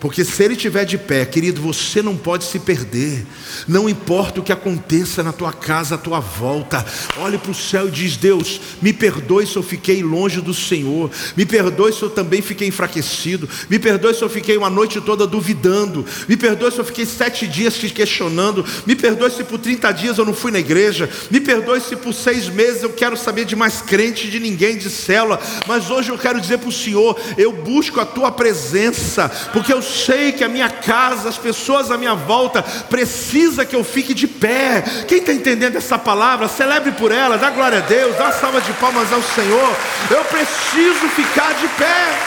[0.00, 3.26] Porque se ele estiver de pé, querido, você não pode se perder.
[3.68, 6.84] Não importa o que aconteça na tua casa, à tua volta.
[7.18, 11.10] Olhe para o céu e diz: Deus, me perdoe se eu fiquei longe do Senhor.
[11.36, 13.46] Me perdoe se eu também fiquei enfraquecido.
[13.68, 16.06] Me perdoe se eu fiquei uma noite toda duvidando.
[16.26, 18.64] Me perdoe se eu fiquei sete dias te questionando.
[18.86, 21.10] Me perdoe se por 30 dias eu não fui na igreja.
[21.30, 24.88] Me perdoe se por seis meses eu quero saber de mais crente, de ninguém, de
[24.88, 25.38] célula.
[25.66, 29.89] Mas hoje eu quero dizer para o Senhor: eu busco a tua presença, porque eu
[29.90, 34.26] sei que a minha casa, as pessoas à minha volta, precisa que eu fique de
[34.26, 34.82] pé.
[35.06, 38.72] Quem está entendendo essa palavra, celebre por ela, dá glória a Deus, dá salva de
[38.74, 39.76] palmas ao Senhor.
[40.10, 42.18] Eu preciso ficar de pé.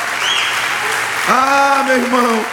[1.28, 2.46] Ah, meu irmão.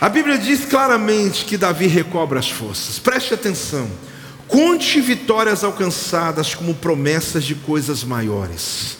[0.00, 2.98] A Bíblia diz claramente que Davi recobra as forças.
[2.98, 3.90] Preste atenção.
[4.46, 8.98] Conte vitórias alcançadas como promessas de coisas maiores.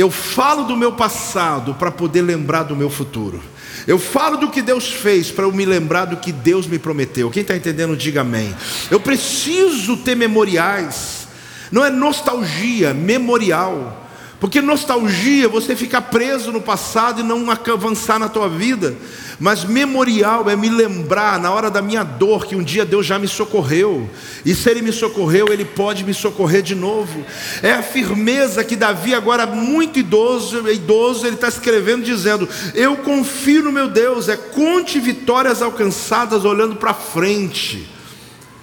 [0.00, 3.38] Eu falo do meu passado para poder lembrar do meu futuro.
[3.86, 7.30] Eu falo do que Deus fez para eu me lembrar do que Deus me prometeu.
[7.30, 8.56] Quem está entendendo, diga amém.
[8.90, 11.28] Eu preciso ter memoriais.
[11.70, 14.09] Não é nostalgia, memorial.
[14.40, 18.96] Porque nostalgia, você fica preso no passado e não avançar na tua vida.
[19.38, 23.18] Mas memorial é me lembrar na hora da minha dor que um dia Deus já
[23.18, 24.08] me socorreu.
[24.42, 27.22] E se Ele me socorreu, Ele pode me socorrer de novo.
[27.62, 33.62] É a firmeza que Davi, agora muito idoso, idoso, ele está escrevendo dizendo: Eu confio
[33.62, 34.30] no meu Deus.
[34.30, 37.90] É conte vitórias alcançadas olhando para frente.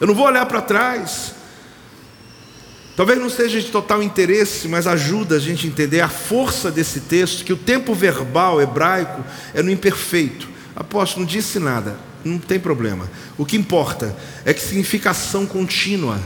[0.01, 1.37] Eu não vou olhar para trás.
[2.97, 7.01] Talvez não seja de total interesse, mas ajuda a gente a entender a força desse
[7.01, 10.49] texto, que o tempo verbal hebraico é no imperfeito.
[10.75, 13.07] Apóstolo, não disse nada, não tem problema.
[13.37, 16.19] O que importa é que significa ação contínua.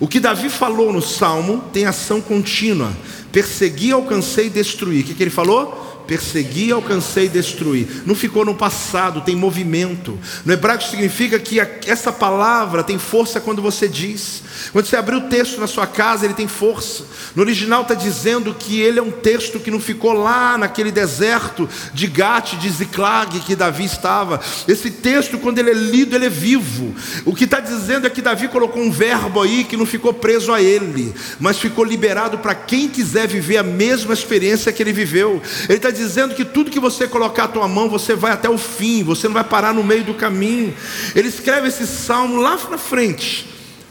[0.00, 2.96] O que Davi falou no Salmo tem ação contínua.
[3.30, 5.02] Persegui, alcancei e destruí.
[5.02, 5.89] O que, que ele falou?
[6.10, 7.88] Persegui, alcancei e destruí.
[8.04, 10.18] Não ficou no passado, tem movimento.
[10.44, 14.42] No hebraico significa que essa palavra tem força quando você diz.
[14.72, 17.04] Quando você abrir o texto na sua casa, ele tem força.
[17.36, 21.68] No original está dizendo que ele é um texto que não ficou lá naquele deserto
[21.94, 24.40] de Gate, de Ziklag que Davi estava.
[24.66, 26.92] Esse texto, quando ele é lido, ele é vivo.
[27.24, 30.52] O que está dizendo é que Davi colocou um verbo aí que não ficou preso
[30.52, 35.40] a ele, mas ficou liberado para quem quiser viver a mesma experiência que ele viveu.
[35.68, 38.58] Ele está dizendo que tudo que você colocar a tua mão, você vai até o
[38.58, 40.74] fim, você não vai parar no meio do caminho.
[41.14, 43.46] Ele escreve esse salmo lá na frente,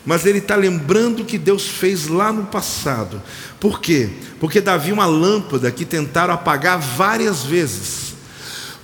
[0.05, 3.21] mas ele está lembrando o que Deus fez lá no passado.
[3.59, 4.09] Por quê?
[4.39, 8.09] Porque Davi, uma lâmpada que tentaram apagar várias vezes.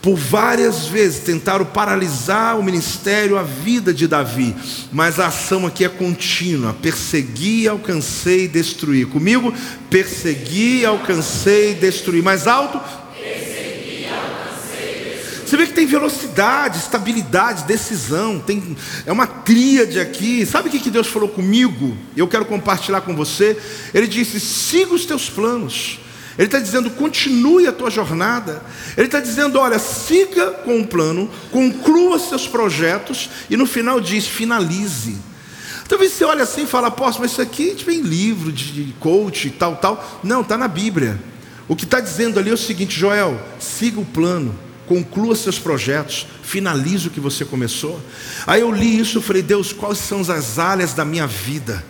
[0.05, 4.55] Por várias vezes tentaram paralisar o ministério, a vida de Davi,
[4.91, 9.03] mas a ação aqui é contínua: persegui, alcancei, destruí.
[9.03, 9.51] Comigo,
[9.89, 12.21] persegui, alcancei, destruí.
[12.21, 12.80] Mais alto,
[15.55, 20.45] você vê que tem velocidade, estabilidade, decisão, tem, é uma tríade aqui.
[20.45, 21.95] Sabe o que Deus falou comigo?
[22.17, 23.57] Eu quero compartilhar com você.
[23.93, 25.99] Ele disse: siga os teus planos.
[26.38, 28.61] Ele está dizendo, continue a tua jornada.
[28.97, 34.28] Ele está dizendo, olha, siga com o plano, conclua seus projetos e no final diz,
[34.28, 35.15] finalize.
[35.88, 39.47] Talvez você olhe assim e fala, apóstolo, mas isso aqui tipo, em livro de coach
[39.47, 40.19] e tal, tal.
[40.21, 41.17] Não, está na Bíblia.
[41.68, 44.53] O que está dizendo ali é o seguinte, Joel, siga o plano,
[44.88, 47.99] conclua seus projetos, finalize o que você começou.
[48.45, 51.84] Aí eu li isso e falei, Deus, quais são as áreas da minha vida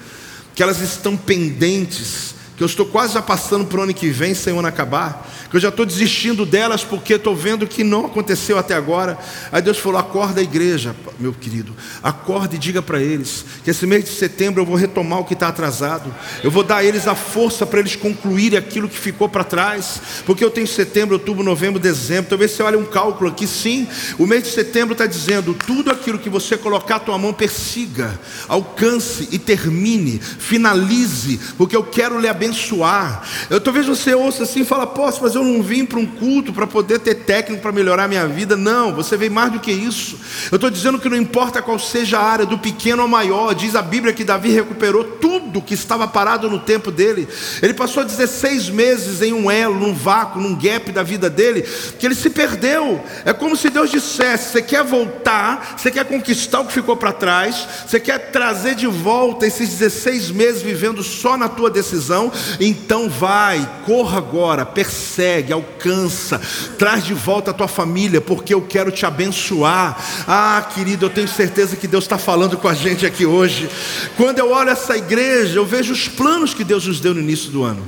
[0.56, 4.34] que elas estão pendentes, que eu estou quase já passando para o ano que vem
[4.34, 8.08] sem o ano acabar, que eu já estou desistindo delas porque estou vendo que não
[8.08, 9.18] aconteceu até agora.
[9.54, 13.88] Aí Deus falou: acorda a igreja, meu querido, acorda e diga para eles que esse
[13.88, 17.08] mês de setembro eu vou retomar o que está atrasado, eu vou dar a eles
[17.08, 21.42] a força para eles concluírem aquilo que ficou para trás, porque eu tenho setembro, outubro,
[21.42, 22.30] novembro, dezembro.
[22.30, 23.88] Talvez você olhe um cálculo aqui, sim,
[24.20, 28.20] o mês de setembro está dizendo: tudo aquilo que você colocar a tua mão, persiga,
[28.50, 33.24] alcance e termine, finalize, porque eu quero lhe abençoar.
[33.50, 36.52] Eu talvez você ouça assim e fala, posso, mas eu não vim para um culto
[36.52, 38.56] para poder ter técnico para melhorar a minha vida.
[38.56, 40.20] Não, você veio mais do que isso.
[40.52, 43.76] Eu estou dizendo que não importa qual seja a área, do pequeno ao maior, diz
[43.76, 47.28] a Bíblia que Davi recuperou tudo que estava parado no tempo dele.
[47.62, 51.62] Ele passou 16 meses em um elo, num vácuo, num gap da vida dele,
[51.98, 53.04] que ele se perdeu.
[53.24, 57.14] É como se Deus dissesse: você quer voltar, você quer conquistar o que ficou para
[57.14, 63.10] trás, você quer trazer de volta esses 16 meses vivendo só na tua decisão, então
[63.10, 66.40] vai, corra agora, percebe consegue, alcança,
[66.78, 69.98] traz de volta a tua família, porque eu quero te abençoar.
[70.28, 73.70] Ah, querido, eu tenho certeza que Deus está falando com a gente aqui hoje.
[74.16, 77.50] Quando eu olho essa igreja, eu vejo os planos que Deus nos deu no início
[77.52, 77.84] do ano.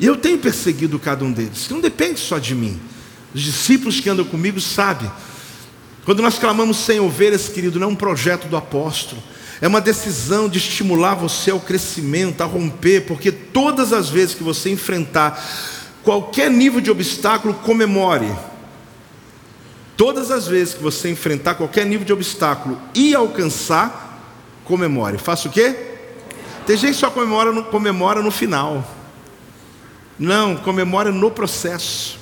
[0.00, 2.80] E eu tenho perseguido cada um deles, que não depende só de mim.
[3.34, 5.10] Os discípulos que andam comigo sabem.
[6.04, 9.22] Quando nós clamamos sem ovelhas, querido, não é um projeto do apóstolo,
[9.60, 14.42] é uma decisão de estimular você ao crescimento, a romper, porque todas as vezes que
[14.42, 15.42] você enfrentar
[16.06, 18.32] qualquer nível de obstáculo, comemore.
[19.96, 24.22] Todas as vezes que você enfrentar qualquer nível de obstáculo e alcançar,
[24.64, 25.18] comemore.
[25.18, 25.74] Faça o quê?
[26.64, 28.88] Tem gente que só comemora no, comemora no final.
[30.16, 32.20] Não, comemora no processo.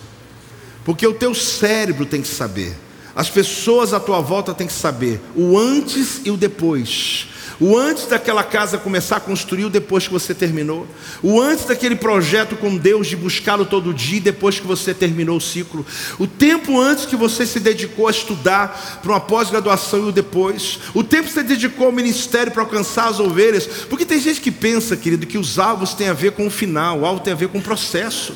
[0.83, 2.75] Porque o teu cérebro tem que saber.
[3.15, 7.27] As pessoas à tua volta têm que saber o antes e o depois.
[7.61, 10.87] O antes daquela casa começar a construir, depois que você terminou.
[11.23, 15.41] O antes daquele projeto com Deus de buscá-lo todo dia, depois que você terminou o
[15.41, 15.87] ciclo.
[16.19, 20.81] O tempo antes que você se dedicou a estudar para uma pós-graduação e o depois.
[20.93, 23.67] O tempo que você dedicou ao ministério para alcançar as ovelhas.
[23.89, 27.01] Porque tem gente que pensa, querido, que os alvos têm a ver com o final,
[27.01, 28.35] o alvo tem a ver com o processo.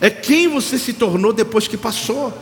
[0.00, 2.32] É quem você se tornou depois que passou.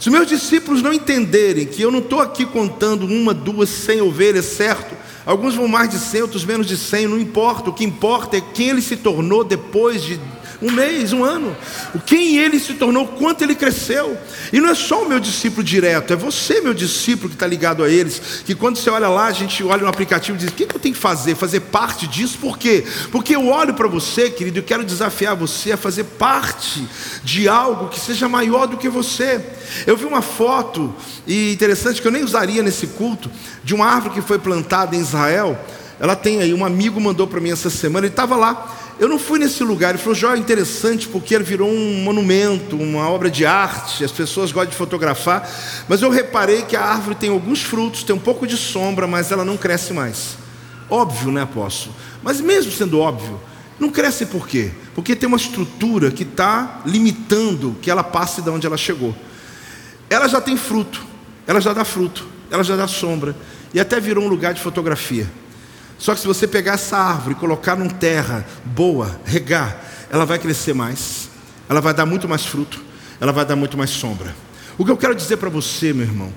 [0.00, 4.46] Se meus discípulos não entenderem que eu não estou aqui contando uma, duas, cem ovelhas,
[4.46, 4.96] certo?
[5.24, 7.70] Alguns vão mais de 100, outros menos de 100, não importa.
[7.70, 10.20] O que importa é quem ele se tornou depois de
[10.62, 11.56] um mês, um ano.
[11.94, 14.16] O quem ele se tornou, quanto ele cresceu.
[14.52, 17.82] E não é só o meu discípulo direto, é você, meu discípulo, que está ligado
[17.82, 18.42] a eles.
[18.44, 20.78] Que quando você olha lá, a gente olha no aplicativo e diz: o que eu
[20.78, 21.34] tenho que fazer?
[21.34, 22.84] Fazer parte disso, por quê?
[23.10, 26.86] Porque eu olho para você, querido, e quero desafiar você a fazer parte
[27.24, 29.40] de algo que seja maior do que você.
[29.86, 30.94] Eu vi uma foto,
[31.26, 33.30] e interessante que eu nem usaria nesse culto,
[33.64, 35.58] de uma árvore que foi plantada em Israel.
[35.98, 38.81] Ela tem aí, um amigo mandou para mim essa semana, ele estava lá.
[38.98, 39.90] Eu não fui nesse lugar.
[39.90, 44.04] Ele falou: Jó, é interessante porque ele virou um monumento, uma obra de arte.
[44.04, 45.48] As pessoas gostam de fotografar.
[45.88, 49.32] Mas eu reparei que a árvore tem alguns frutos, tem um pouco de sombra, mas
[49.32, 50.36] ela não cresce mais.
[50.88, 51.94] Óbvio, né, apóstolo?
[52.22, 53.40] Mas mesmo sendo óbvio,
[53.78, 54.70] não cresce por quê?
[54.94, 59.14] Porque tem uma estrutura que está limitando que ela passe de onde ela chegou.
[60.08, 61.02] Ela já tem fruto,
[61.46, 63.34] ela já dá fruto, ela já dá sombra,
[63.72, 65.26] e até virou um lugar de fotografia.
[66.02, 69.80] Só que se você pegar essa árvore e colocar numa terra boa, regar,
[70.10, 71.28] ela vai crescer mais,
[71.68, 72.82] ela vai dar muito mais fruto,
[73.20, 74.34] ela vai dar muito mais sombra.
[74.76, 76.32] O que eu quero dizer para você, meu irmão,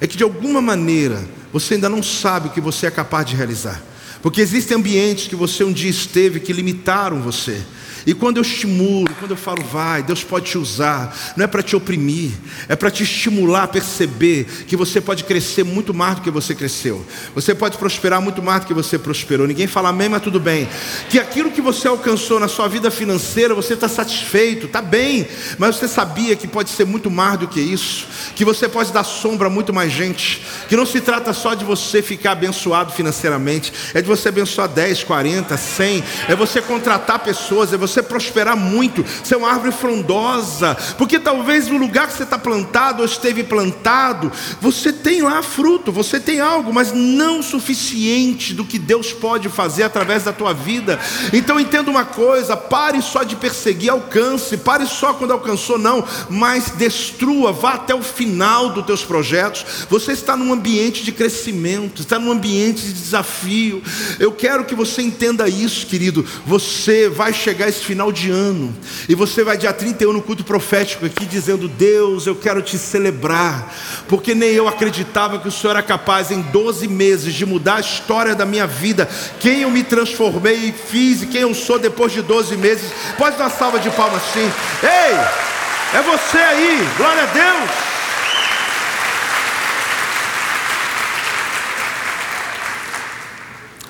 [0.00, 3.36] é que de alguma maneira você ainda não sabe o que você é capaz de
[3.36, 3.82] realizar.
[4.22, 7.60] Porque existem ambientes que você um dia esteve que limitaram você.
[8.06, 11.62] E quando eu estimulo, quando eu falo, vai, Deus pode te usar, não é para
[11.62, 12.32] te oprimir,
[12.68, 16.54] é para te estimular a perceber que você pode crescer muito mais do que você
[16.54, 19.46] cresceu, você pode prosperar muito mais do que você prosperou.
[19.46, 20.68] Ninguém fala amém, mas tudo bem.
[21.08, 25.26] Que aquilo que você alcançou na sua vida financeira, você está satisfeito, está bem,
[25.58, 29.04] mas você sabia que pode ser muito mais do que isso, que você pode dar
[29.04, 33.72] sombra a muito mais gente, que não se trata só de você ficar abençoado financeiramente,
[33.94, 38.56] é de você abençoar 10, 40, 100, é você contratar pessoas, é você você prosperar
[38.56, 43.44] muito, ser uma árvore frondosa, porque talvez no lugar que você está plantado ou esteve
[43.44, 49.48] plantado, você tem lá fruto, você tem algo, mas não suficiente do que Deus pode
[49.48, 50.98] fazer através da tua vida.
[51.32, 56.70] Então entenda uma coisa: pare só de perseguir, alcance, pare só quando alcançou, não, mas
[56.70, 59.64] destrua, vá até o final dos teus projetos.
[59.88, 63.82] Você está num ambiente de crescimento, está num ambiente de desafio,
[64.18, 66.24] Eu quero que você entenda isso, querido.
[66.46, 68.74] Você vai chegar esse final de ano
[69.08, 73.74] e você vai dia 31 no culto profético aqui dizendo: Deus, eu quero te celebrar,
[74.08, 77.80] porque nem eu acreditava que o Senhor era capaz em 12 meses de mudar a
[77.80, 79.08] história da minha vida,
[79.40, 82.90] quem eu me transformei e fiz e quem eu sou depois de 12 meses.
[83.18, 84.50] Pode dar uma salva de palmas sim.
[84.82, 87.92] Ei, é você aí, glória a Deus.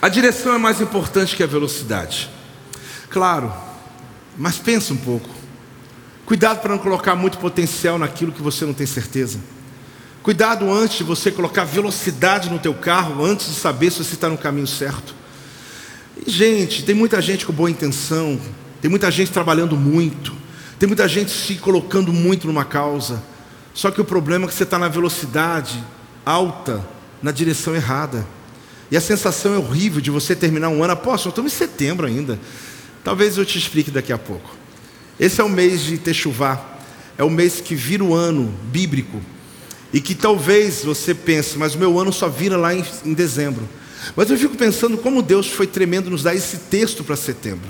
[0.02, 2.28] A direção é mais importante que a velocidade.
[3.08, 3.52] Claro,
[4.36, 5.28] mas pensa um pouco.
[6.24, 9.38] Cuidado para não colocar muito potencial naquilo que você não tem certeza.
[10.22, 14.28] Cuidado antes de você colocar velocidade no teu carro, antes de saber se você está
[14.28, 15.14] no caminho certo.
[16.24, 18.40] E, gente, tem muita gente com boa intenção,
[18.80, 20.32] tem muita gente trabalhando muito,
[20.78, 23.22] tem muita gente se colocando muito numa causa.
[23.74, 25.82] Só que o problema é que você está na velocidade
[26.24, 26.84] alta,
[27.22, 28.24] na direção errada.
[28.90, 30.92] E a sensação é horrível de você terminar um ano.
[30.92, 32.38] Apóstolo, estamos em setembro ainda.
[33.04, 34.56] Talvez eu te explique daqui a pouco.
[35.18, 36.78] Esse é o mês de Techuvá.
[37.18, 39.20] É o mês que vira o ano bíblico.
[39.92, 43.68] E que talvez você pense, mas o meu ano só vira lá em, em dezembro.
[44.16, 47.68] Mas eu fico pensando como Deus foi tremendo nos dar esse texto para setembro.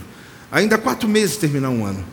[0.50, 2.04] Ainda há quatro meses terminar um ano.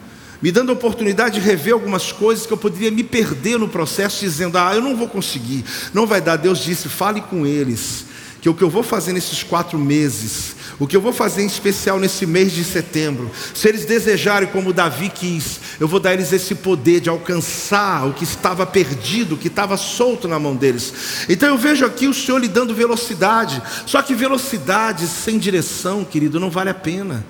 [0.41, 4.22] Me dando a oportunidade de rever algumas coisas que eu poderia me perder no processo,
[4.22, 6.38] dizendo: Ah, eu não vou conseguir, não vai dar.
[6.38, 8.05] Deus disse: fale com eles
[8.41, 11.45] que o que eu vou fazer nesses quatro meses, o que eu vou fazer em
[11.45, 16.32] especial nesse mês de setembro, se eles desejarem, como Davi quis, eu vou dar eles
[16.32, 21.25] esse poder de alcançar o que estava perdido, o que estava solto na mão deles.
[21.27, 26.39] Então eu vejo aqui o Senhor lhe dando velocidade, só que velocidade sem direção, querido,
[26.39, 27.25] não vale a pena.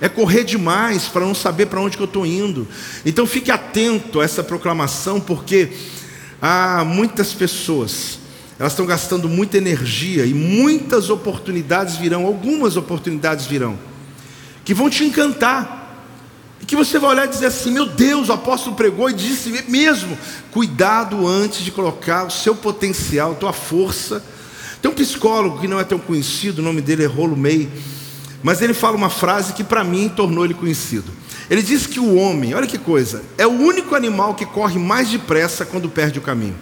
[0.00, 2.68] É correr demais para não saber para onde que eu estou indo.
[3.04, 5.70] Então fique atento a essa proclamação, porque
[6.40, 8.18] há muitas pessoas
[8.58, 13.78] elas estão gastando muita energia e muitas oportunidades virão, algumas oportunidades virão,
[14.64, 15.84] que vão te encantar.
[16.60, 19.50] E que você vai olhar e dizer assim: meu Deus, o apóstolo pregou e disse
[19.68, 20.16] mesmo.
[20.50, 24.24] Cuidado antes de colocar o seu potencial, a tua força.
[24.80, 27.68] Tem um psicólogo que não é tão conhecido, o nome dele é Rolo May,
[28.42, 31.12] mas ele fala uma frase que para mim tornou ele conhecido.
[31.50, 35.08] Ele diz que o homem, olha que coisa, é o único animal que corre mais
[35.08, 36.56] depressa quando perde o caminho.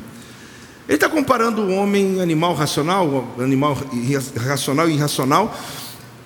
[0.86, 3.76] Ele está comparando o homem animal racional, animal
[4.36, 5.58] racional e irracional,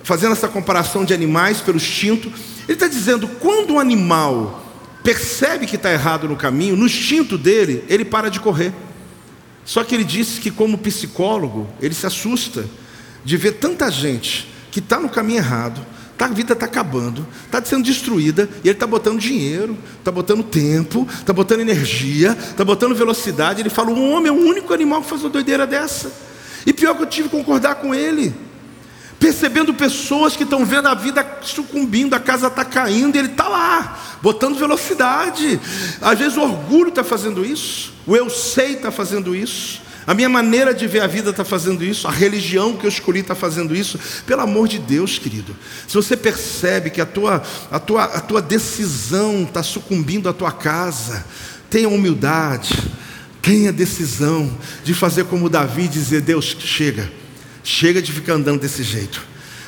[0.03, 2.27] fazendo essa comparação de animais pelo instinto.
[2.67, 4.65] Ele está dizendo: quando um animal
[5.03, 8.73] percebe que está errado no caminho, no instinto dele, ele para de correr.
[9.63, 12.65] Só que ele disse que, como psicólogo, ele se assusta
[13.23, 15.85] de ver tanta gente que está no caminho errado,
[16.19, 20.43] Tá, a vida está acabando, está sendo destruída, e ele está botando dinheiro, está botando
[20.43, 23.61] tempo, está botando energia, está botando velocidade.
[23.61, 26.11] Ele fala: o homem é o único animal que faz uma doideira dessa.
[26.65, 28.35] E pior que eu tive que concordar com ele,
[29.17, 33.47] percebendo pessoas que estão vendo a vida sucumbindo, a casa está caindo, e ele está
[33.47, 35.57] lá, botando velocidade.
[36.01, 39.81] Às vezes o orgulho está fazendo isso, o eu sei está fazendo isso.
[40.09, 43.19] A minha maneira de ver a vida está fazendo isso, a religião que eu escolhi
[43.19, 43.99] está fazendo isso.
[44.25, 45.55] Pelo amor de Deus, querido.
[45.87, 50.51] Se você percebe que a tua, a tua, a tua decisão está sucumbindo à tua
[50.51, 51.23] casa,
[51.69, 52.75] tenha humildade,
[53.39, 54.51] tenha decisão
[54.83, 57.07] de fazer como Davi dizer: Deus, chega,
[57.63, 59.21] chega de ficar andando desse jeito.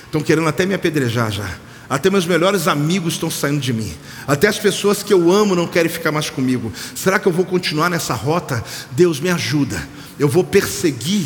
[0.07, 1.51] Estão querendo até me apedrejar já.
[1.91, 3.93] Até meus melhores amigos estão saindo de mim.
[4.25, 6.71] Até as pessoas que eu amo não querem ficar mais comigo.
[6.95, 8.63] Será que eu vou continuar nessa rota?
[8.95, 9.79] Deus me ajuda
[10.21, 11.25] eu vou perseguir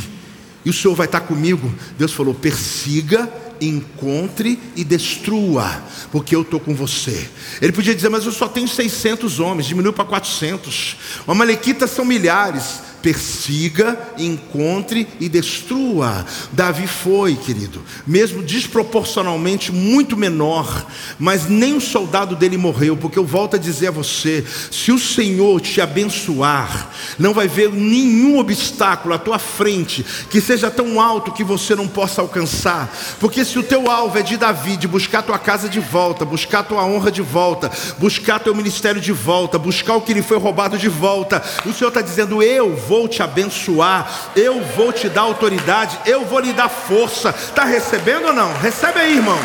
[0.64, 1.74] e o Senhor vai estar comigo.
[1.98, 7.30] Deus falou: persiga, encontre e destrua, porque eu estou com você.
[7.62, 10.98] Ele podia dizer, mas eu só tenho 600 homens, diminuiu para 400.
[11.24, 16.26] Os Amalequitas são milhares persiga, encontre e destrua.
[16.52, 20.88] Davi foi, querido, mesmo desproporcionalmente muito menor,
[21.20, 24.98] mas nem o soldado dele morreu, porque eu volto a dizer a você: se o
[24.98, 26.90] Senhor te abençoar,
[27.20, 31.88] não vai ver nenhum obstáculo à tua frente que seja tão alto que você não
[31.88, 35.80] possa alcançar, porque se o teu alvo é de Davi, de buscar tua casa de
[35.80, 40.24] volta, buscar tua honra de volta, buscar teu ministério de volta, buscar o que lhe
[40.24, 44.94] foi roubado de volta, o Senhor está dizendo: eu vou vou te abençoar, eu vou
[44.94, 47.30] te dar autoridade, eu vou lhe dar força.
[47.30, 48.54] Está recebendo ou não?
[48.60, 49.38] Recebe aí, irmão.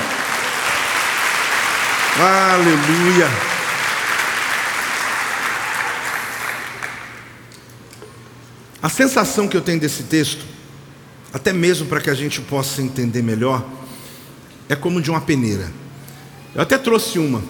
[2.53, 3.29] Aleluia.
[8.81, 10.45] A sensação que eu tenho desse texto,
[11.33, 13.65] até mesmo para que a gente possa entender melhor,
[14.69, 15.73] é como de uma peneira.
[16.55, 17.43] Eu até trouxe uma.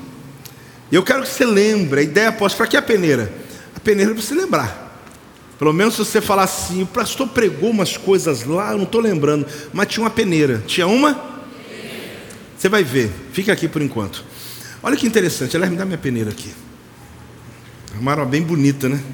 [0.90, 3.30] E eu quero que você lembre, a ideia posso, para que a peneira?
[3.76, 4.89] A peneira é para você lembrar.
[5.60, 8.98] Pelo menos se você falar assim, o pastor pregou umas coisas lá, eu não estou
[8.98, 10.64] lembrando, mas tinha uma peneira.
[10.66, 11.42] Tinha uma
[12.56, 14.24] Você vai ver, fica aqui por enquanto.
[14.82, 16.50] Olha que interessante, ela me dá minha peneira aqui.
[17.92, 19.04] Arrumaram uma bem bonita, né?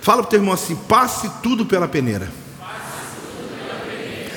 [0.00, 2.30] Fala para o teu irmão assim: passe tudo pela peneira.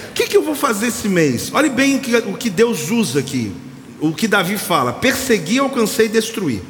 [0.10, 1.54] O que, que eu vou fazer esse mês?
[1.54, 3.56] Olhe bem o que, o que Deus usa aqui,
[4.00, 6.64] o que Davi fala: persegui, alcancei e destruí.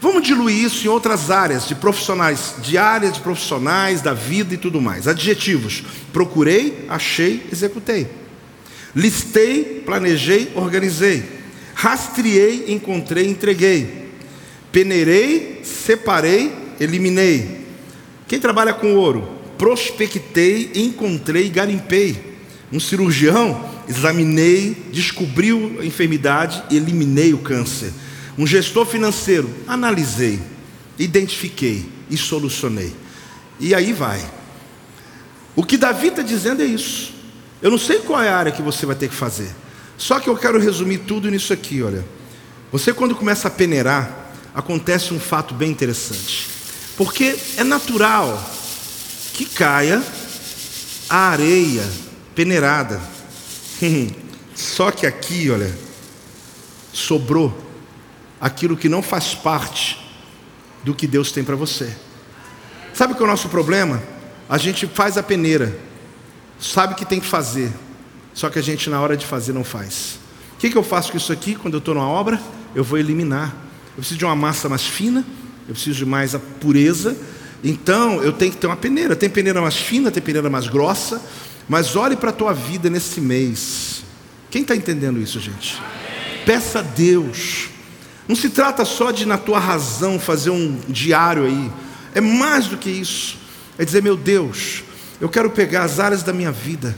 [0.00, 4.58] Vamos diluir isso em outras áreas de profissionais, de áreas de profissionais, da vida e
[4.58, 5.08] tudo mais.
[5.08, 5.82] Adjetivos:
[6.12, 8.06] procurei, achei, executei.
[8.94, 11.22] Listei, planejei, organizei.
[11.74, 14.06] Rastreei, encontrei, entreguei.
[14.72, 17.66] Peneirei, separei, eliminei.
[18.26, 19.28] Quem trabalha com ouro?
[19.58, 22.36] Prospectei, encontrei, garimpei.
[22.72, 27.92] Um cirurgião, examinei, descobriu a enfermidade eliminei o câncer.
[28.38, 30.40] Um gestor financeiro, analisei,
[30.98, 32.94] identifiquei e solucionei.
[33.58, 34.22] E aí vai.
[35.54, 37.14] O que Davi está dizendo é isso.
[37.62, 39.50] Eu não sei qual é a área que você vai ter que fazer.
[39.96, 42.04] Só que eu quero resumir tudo nisso aqui, olha.
[42.70, 46.48] Você quando começa a peneirar, acontece um fato bem interessante.
[46.96, 48.42] Porque é natural
[49.32, 50.02] que caia
[51.08, 51.84] a areia
[52.34, 53.00] peneirada.
[54.54, 55.74] Só que aqui, olha,
[56.92, 57.65] sobrou
[58.40, 59.98] aquilo que não faz parte
[60.84, 61.94] do que Deus tem para você.
[62.92, 64.02] Sabe qual é o nosso problema?
[64.48, 65.78] A gente faz a peneira,
[66.58, 67.72] sabe que tem que fazer,
[68.32, 70.18] só que a gente na hora de fazer não faz.
[70.54, 72.40] O que, que eu faço com isso aqui quando eu estou numa obra?
[72.74, 73.54] Eu vou eliminar.
[73.88, 75.24] Eu preciso de uma massa mais fina,
[75.68, 77.16] eu preciso de mais a pureza.
[77.62, 79.16] Então eu tenho que ter uma peneira.
[79.16, 81.20] Tem peneira mais fina, tem peneira mais grossa.
[81.68, 84.02] Mas olhe para a tua vida nesse mês.
[84.50, 85.80] Quem está entendendo isso, gente?
[86.44, 87.68] Peça a Deus.
[88.28, 91.70] Não se trata só de, na tua razão, fazer um diário aí.
[92.14, 93.38] É mais do que isso.
[93.78, 94.82] É dizer, meu Deus,
[95.20, 96.96] eu quero pegar as áreas da minha vida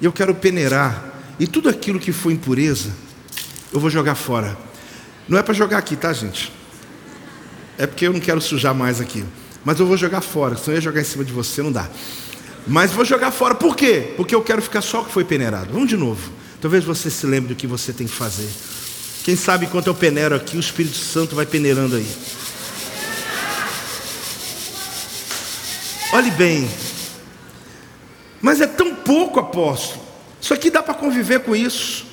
[0.00, 1.12] e eu quero peneirar.
[1.38, 2.90] E tudo aquilo que for impureza,
[3.72, 4.56] eu vou jogar fora.
[5.28, 6.52] Não é para jogar aqui, tá, gente?
[7.76, 9.24] É porque eu não quero sujar mais aqui.
[9.64, 11.88] Mas eu vou jogar fora, senão eu ia jogar em cima de você, não dá.
[12.66, 14.12] Mas vou jogar fora, por quê?
[14.16, 15.72] Porque eu quero ficar só o que foi peneirado.
[15.72, 16.30] Vamos de novo.
[16.60, 18.48] Talvez você se lembre do que você tem que fazer.
[19.24, 22.06] Quem sabe enquanto eu peneiro aqui, o Espírito Santo vai peneirando aí.
[26.12, 26.68] Olhe bem.
[28.40, 30.02] Mas é tão pouco, apóstolo.
[30.40, 32.04] Isso aqui dá para conviver com isso.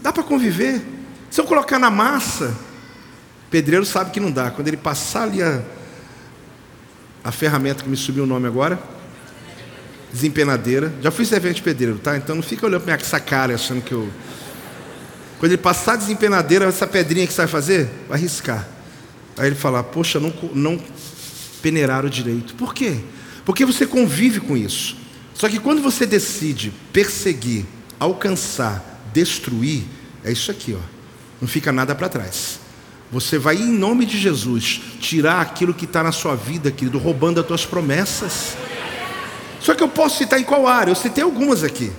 [0.00, 0.82] Dá para conviver.
[1.30, 2.56] Se eu colocar na massa,
[3.52, 4.50] Pedreiro sabe que não dá.
[4.50, 5.62] Quando ele passar ali a,
[7.22, 8.82] a ferramenta que me subiu o nome agora,
[10.10, 10.90] desempenadeira.
[11.02, 12.16] Já fui servente pedreiro, tá?
[12.16, 14.10] Então não fica olhando para essa cara achando que eu.
[15.42, 18.64] Quando ele passar a desempenadeira, essa pedrinha que você vai fazer, vai riscar.
[19.36, 20.80] Aí ele fala, poxa, não, não
[21.60, 22.54] peneiraram direito.
[22.54, 22.98] Por quê?
[23.44, 24.96] Porque você convive com isso.
[25.34, 27.66] Só que quando você decide perseguir,
[27.98, 29.82] alcançar, destruir,
[30.22, 30.82] é isso aqui, ó.
[31.40, 32.60] Não fica nada para trás.
[33.10, 37.40] Você vai, em nome de Jesus, tirar aquilo que está na sua vida, querido, roubando
[37.40, 38.56] as tuas promessas.
[39.58, 40.92] Só que eu posso citar em qual área?
[40.92, 41.90] Eu citei algumas aqui.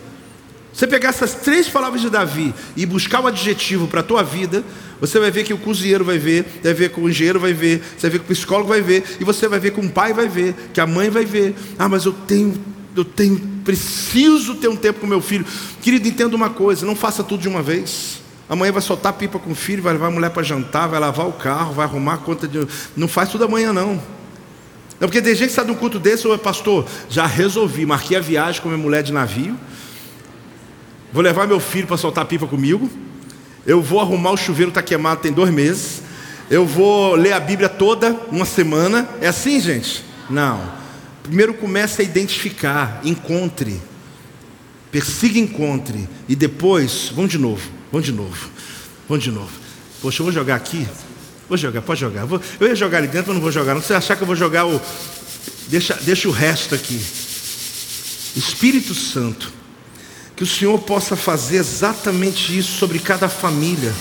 [0.74, 4.64] Você pegar essas três palavras de Davi e buscar o adjetivo para a tua vida,
[5.00, 7.84] você vai ver que o cozinheiro vai ver, vai ver que o engenheiro vai ver,
[7.96, 10.14] você vai ver que o psicólogo vai ver, e você vai ver que o pai
[10.14, 11.56] vai ver, que a mãe vai ver.
[11.78, 12.60] Ah, mas eu tenho,
[12.96, 15.46] eu tenho, preciso ter um tempo com meu filho.
[15.80, 18.22] Querido, entenda uma coisa, não faça tudo de uma vez.
[18.50, 21.28] Amanhã vai soltar pipa com o filho, vai levar a mulher para jantar, vai lavar
[21.28, 22.68] o carro, vai arrumar a conta de.
[22.98, 24.02] Não faz tudo amanhã, não.
[25.00, 28.18] Não, porque tem gente que sai de um culto desse, ô pastor, já resolvi, marquei
[28.18, 29.58] a viagem com minha mulher de navio.
[31.14, 32.90] Vou levar meu filho para soltar pipa comigo.
[33.68, 36.02] Eu vou arrumar o chuveiro, está queimado, tem dois meses.
[36.50, 39.08] Eu vou ler a Bíblia toda, uma semana.
[39.22, 40.04] É assim, gente?
[40.28, 40.60] Não.
[41.22, 43.80] Primeiro comece a identificar, encontre.
[44.92, 46.10] Persiga, encontre.
[46.28, 47.62] E depois, vamos de novo.
[47.92, 48.50] Vamos de novo.
[49.08, 49.52] Vamos de novo.
[50.02, 50.88] Poxa, eu vou jogar aqui.
[51.48, 52.28] Vou jogar, pode jogar.
[52.60, 53.76] Eu ia jogar ali dentro, mas não vou jogar.
[53.76, 54.82] Não você achar que eu vou jogar o.
[55.68, 57.00] Deixa, deixa o resto aqui.
[58.36, 59.54] Espírito Santo,
[60.36, 63.94] que o Senhor possa fazer exatamente isso sobre cada família.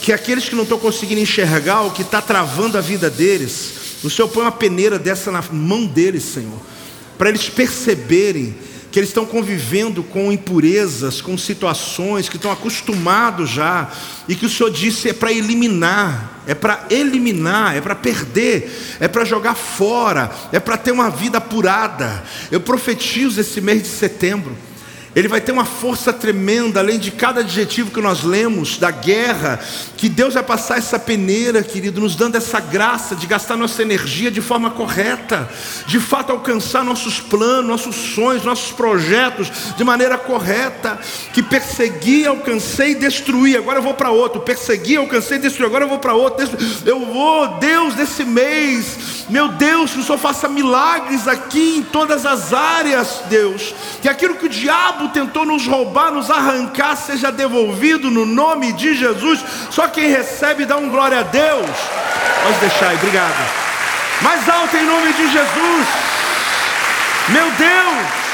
[0.00, 4.10] Que aqueles que não estão conseguindo enxergar o que está travando a vida deles, o
[4.10, 6.58] Senhor põe uma peneira dessa na mão deles, Senhor,
[7.16, 8.54] para eles perceberem
[8.90, 13.90] que eles estão convivendo com impurezas, com situações que estão acostumados já,
[14.28, 19.08] e que o Senhor disse é para eliminar, é para eliminar, é para perder, é
[19.08, 22.22] para jogar fora, é para ter uma vida apurada.
[22.50, 24.54] Eu profetizo esse mês de setembro
[25.14, 29.60] Ele vai ter uma força tremenda, além de cada adjetivo que nós lemos, da guerra,
[29.96, 34.30] que Deus vai passar essa peneira, querido, nos dando essa graça de gastar nossa energia
[34.30, 35.48] de forma correta,
[35.86, 40.98] de fato alcançar nossos planos, nossos sonhos, nossos projetos de maneira correta,
[41.34, 45.84] que persegui, alcancei e destruí, agora eu vou para outro, persegui, alcancei e destruí, agora
[45.84, 46.48] eu vou para outro,
[46.86, 52.26] eu vou, Deus, desse mês, meu Deus, que o Senhor faça milagres aqui em todas
[52.26, 58.10] as áreas, Deus, que aquilo que o diabo tentou nos roubar, nos arrancar, seja devolvido
[58.10, 59.40] no nome de Jesus.
[59.70, 61.70] Só quem recebe dá um glória a Deus.
[62.42, 63.62] Pode deixar aí, obrigado.
[64.22, 65.86] Mais alto em nome de Jesus.
[67.28, 68.31] Meu Deus.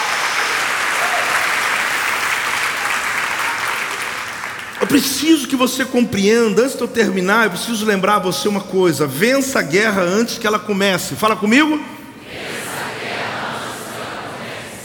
[4.80, 9.06] Eu preciso que você compreenda, antes de eu terminar, eu preciso lembrar você uma coisa:
[9.06, 11.14] vença a guerra antes que ela comece.
[11.16, 11.80] Fala comigo.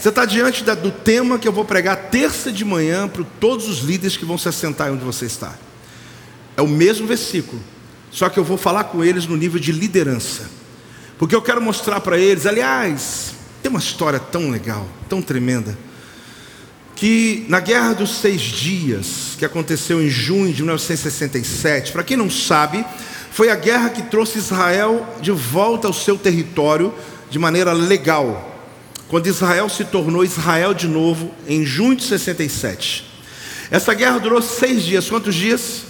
[0.04, 3.66] Você está diante da, do tema que eu vou pregar terça de manhã para todos
[3.68, 5.54] os líderes que vão se assentar onde você está.
[6.56, 7.62] É o mesmo versículo,
[8.10, 10.42] só que eu vou falar com eles no nível de liderança,
[11.18, 12.44] porque eu quero mostrar para eles.
[12.44, 13.32] Aliás,
[13.62, 15.74] tem uma história tão legal, tão tremenda,
[17.04, 22.30] que na Guerra dos Seis Dias, que aconteceu em junho de 1967, para quem não
[22.30, 22.82] sabe,
[23.30, 26.94] foi a guerra que trouxe Israel de volta ao seu território
[27.28, 28.58] de maneira legal
[29.06, 33.04] quando Israel se tornou Israel de novo, em junho de 67.
[33.70, 35.06] Essa guerra durou seis dias.
[35.06, 35.82] Quantos dias?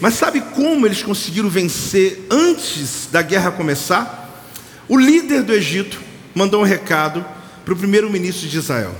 [0.00, 4.46] Mas sabe como eles conseguiram vencer antes da guerra começar?
[4.88, 6.00] O líder do Egito
[6.32, 7.26] mandou um recado
[7.64, 8.94] para o primeiro-ministro de Israel.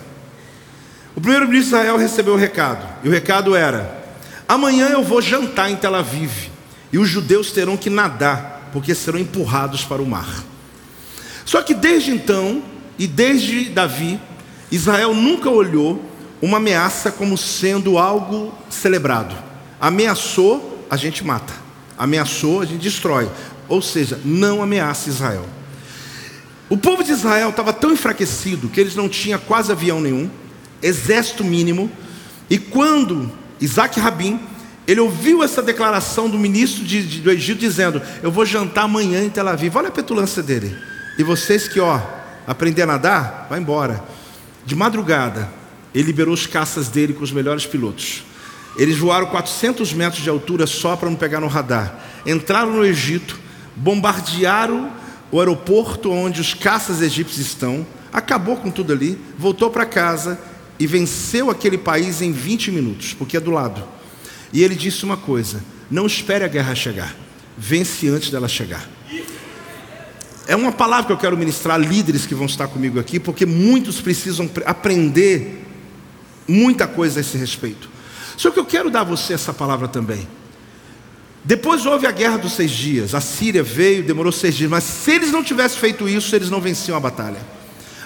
[1.16, 4.04] O primeiro-ministro de Israel recebeu o recado, e o recado era:
[4.46, 6.50] amanhã eu vou jantar em Tel Aviv,
[6.92, 10.44] e os judeus terão que nadar, porque serão empurrados para o mar.
[11.46, 12.62] Só que desde então,
[12.98, 14.20] e desde Davi,
[14.70, 16.04] Israel nunca olhou
[16.42, 19.34] uma ameaça como sendo algo celebrado.
[19.80, 21.52] Ameaçou, a gente mata.
[21.96, 23.30] Ameaçou, a gente destrói.
[23.68, 25.46] Ou seja, não ameaça Israel.
[26.68, 30.28] O povo de Israel estava tão enfraquecido que eles não tinham quase avião nenhum,
[30.82, 31.90] exército mínimo,
[32.48, 34.40] e quando Isaac Rabin,
[34.86, 39.22] ele ouviu essa declaração do ministro de, de, do Egito dizendo: Eu vou jantar amanhã
[39.22, 39.76] em Tel Aviv.
[39.76, 40.76] Olha a petulância dele.
[41.18, 42.00] E vocês que, ó,
[42.46, 44.02] aprender a nadar, vai embora.
[44.64, 45.48] De madrugada,
[45.94, 48.24] ele liberou os caças dele com os melhores pilotos.
[48.76, 51.98] Eles voaram 400 metros de altura só para não pegar no radar.
[52.26, 53.38] Entraram no Egito,
[53.74, 54.92] bombardearam
[55.32, 60.38] o aeroporto onde os caças egípcios estão, acabou com tudo ali, voltou para casa
[60.78, 63.82] e venceu aquele país em 20 minutos, porque é do lado.
[64.52, 67.14] E ele disse uma coisa: não espere a guerra chegar,
[67.56, 68.88] vence antes dela chegar.
[70.48, 73.44] É uma palavra que eu quero ministrar a líderes que vão estar comigo aqui, porque
[73.44, 75.64] muitos precisam aprender
[76.46, 77.90] muita coisa a esse respeito.
[78.36, 80.28] Só que eu quero dar a você essa palavra também.
[81.42, 83.14] Depois houve a guerra dos seis dias.
[83.14, 86.60] A Síria veio, demorou seis dias, mas se eles não tivessem feito isso, eles não
[86.60, 87.38] venciam a batalha.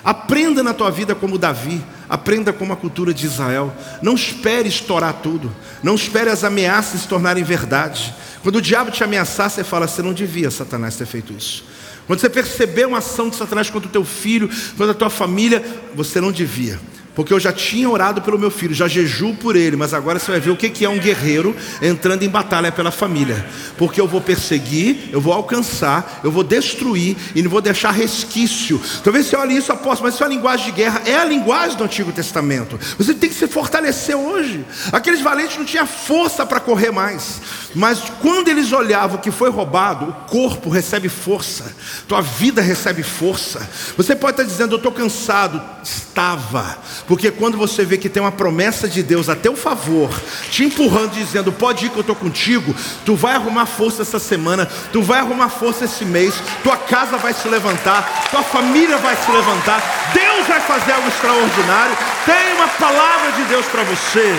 [0.03, 3.73] Aprenda na tua vida como Davi, aprenda como a cultura de Israel.
[4.01, 8.15] Não espere estourar tudo, não espere as ameaças se tornarem verdade.
[8.43, 11.65] Quando o diabo te ameaçar, você fala: você não devia, Satanás, ter feito isso.
[12.07, 15.63] Quando você perceber uma ação de Satanás contra o teu filho, contra a tua família,
[15.95, 16.81] você não devia.
[17.15, 20.31] Porque eu já tinha orado pelo meu filho, já jejuo por ele, mas agora você
[20.31, 23.45] vai ver o que é um guerreiro entrando em batalha pela família.
[23.77, 28.81] Porque eu vou perseguir, eu vou alcançar, eu vou destruir e não vou deixar resquício.
[29.03, 31.77] Talvez você olhe isso, apóstolo, mas isso é uma linguagem de guerra, é a linguagem
[31.77, 32.79] do Antigo Testamento.
[32.97, 34.65] Você tem que se fortalecer hoje.
[34.93, 37.41] Aqueles valentes não tinham força para correr mais.
[37.75, 41.75] Mas quando eles olhavam o que foi roubado, o corpo recebe força,
[42.09, 43.69] tua vida recebe força.
[43.97, 45.61] Você pode estar dizendo, eu estou cansado.
[45.83, 46.79] Estava,
[47.11, 50.09] porque quando você vê que tem uma promessa de Deus a teu favor,
[50.49, 52.73] te empurrando, dizendo, pode ir que eu estou contigo,
[53.05, 57.35] tu vai arrumar força essa semana, tu vai arrumar força esse mês, tua casa vai
[57.35, 59.83] se levantar, tua família vai se levantar,
[60.15, 61.99] Deus vai fazer algo extraordinário.
[62.25, 64.33] Tem uma palavra de Deus para você.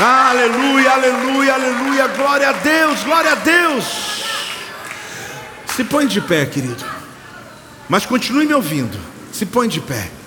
[0.00, 2.06] Aleluia, aleluia, aleluia.
[2.06, 3.84] Glória a Deus, glória a Deus.
[5.76, 6.82] Se põe de pé, querido.
[7.86, 8.98] Mas continue me ouvindo.
[9.30, 10.21] Se põe de pé.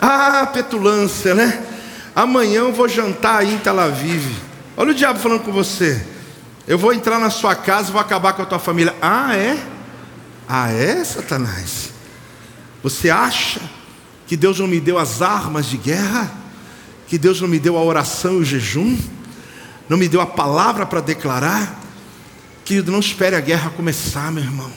[0.00, 1.64] Ah, petulância, né?
[2.14, 4.24] Amanhã eu vou jantar aí em Tel Aviv.
[4.76, 6.04] Olha o diabo falando com você.
[6.66, 8.94] Eu vou entrar na sua casa e vou acabar com a tua família.
[9.00, 9.58] Ah, é?
[10.48, 11.90] Ah, é, Satanás?
[12.82, 13.60] Você acha
[14.26, 16.44] que Deus não me deu as armas de guerra?
[17.06, 18.98] que Deus não me deu a oração e o jejum,
[19.88, 21.80] não me deu a palavra para declarar.
[22.64, 24.72] Querido, não espere a guerra começar, meu irmão.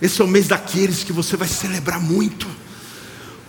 [0.00, 2.46] Esse é o mês daqueles que você vai celebrar muito,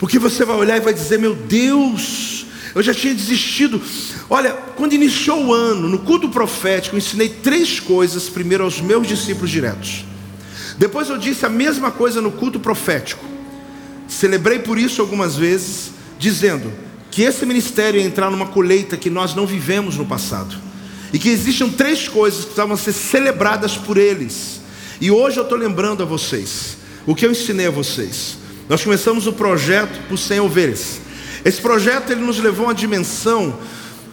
[0.01, 3.79] Porque você vai olhar e vai dizer: Meu Deus, eu já tinha desistido.
[4.27, 9.07] Olha, quando iniciou o ano, no culto profético, eu ensinei três coisas, primeiro aos meus
[9.07, 10.03] discípulos diretos.
[10.75, 13.23] Depois eu disse a mesma coisa no culto profético.
[14.07, 16.73] Celebrei por isso algumas vezes, dizendo
[17.11, 20.55] que esse ministério ia entrar numa colheita que nós não vivemos no passado.
[21.13, 24.61] E que existiam três coisas que precisavam ser celebradas por eles.
[24.99, 28.40] E hoje eu estou lembrando a vocês o que eu ensinei a vocês.
[28.71, 31.01] Nós começamos o projeto por 100 ovelhas.
[31.43, 33.59] Esse projeto ele nos levou a uma dimensão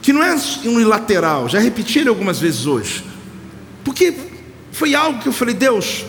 [0.03, 0.35] que não é
[0.65, 3.05] unilateral, já repeti ele algumas vezes hoje.
[3.85, 4.13] Porque
[4.73, 6.05] foi algo que eu falei, Deus,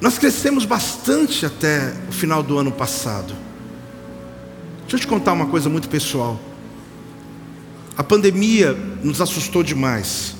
[0.00, 3.32] nós crescemos bastante até o final do ano passado.
[4.80, 6.40] Deixa eu te contar uma coisa muito pessoal.
[7.96, 10.34] A pandemia nos assustou demais.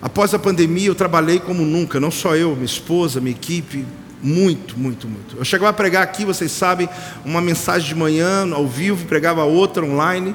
[0.00, 3.84] Após a pandemia, eu trabalhei como nunca, não só eu, minha esposa, minha equipe,
[4.22, 5.36] muito, muito, muito.
[5.36, 6.88] Eu chegava a pregar aqui, vocês sabem,
[7.24, 10.34] uma mensagem de manhã, ao vivo, pregava outra online,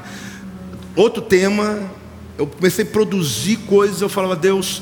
[0.96, 1.80] outro tema.
[2.38, 4.82] Eu comecei a produzir coisas, eu falava, Deus,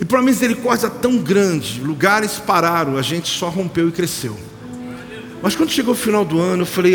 [0.00, 4.36] e por uma misericórdia tão grande, lugares pararam, a gente só rompeu e cresceu.
[5.40, 6.92] Mas quando chegou o final do ano, eu falei,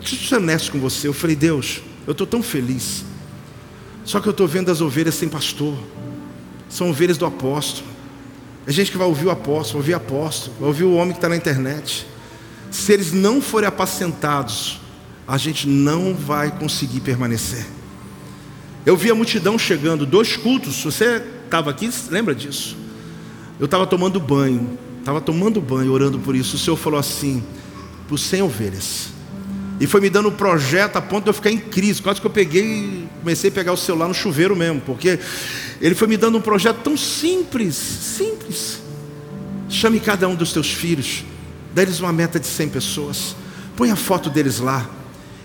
[0.00, 3.04] deixa eu ser honesto com você, eu falei, Deus, eu estou tão feliz.
[4.04, 5.76] Só que eu estou vendo as ovelhas sem pastor.
[6.68, 7.95] São ovelhas do apóstolo.
[8.66, 11.18] É gente que vai ouvir o apóstolo, ouvir o apóstolo, vai ouvir o homem que
[11.18, 12.06] está na internet.
[12.70, 14.80] Se eles não forem apacentados,
[15.26, 17.64] a gente não vai conseguir permanecer.
[18.84, 20.82] Eu vi a multidão chegando, dois cultos.
[20.82, 22.76] Você estava aqui, lembra disso?
[23.58, 26.56] Eu estava tomando banho, estava tomando banho, orando por isso.
[26.56, 27.42] O Senhor falou assim:
[28.08, 29.15] por 100 ovelhas.
[29.78, 32.00] E foi me dando um projeto a ponto de eu ficar em crise.
[32.00, 35.18] Quase que eu peguei, comecei a pegar o celular no chuveiro mesmo, porque
[35.80, 38.80] ele foi me dando um projeto tão simples, simples.
[39.68, 41.24] Chame cada um dos teus filhos,
[41.74, 43.36] dê-lhes uma meta de 100 pessoas,
[43.76, 44.88] põe a foto deles lá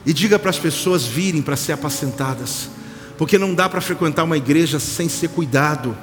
[0.05, 2.69] e diga para as pessoas virem para ser apacentadas,
[3.17, 5.97] porque não dá para frequentar uma igreja sem ser cuidado.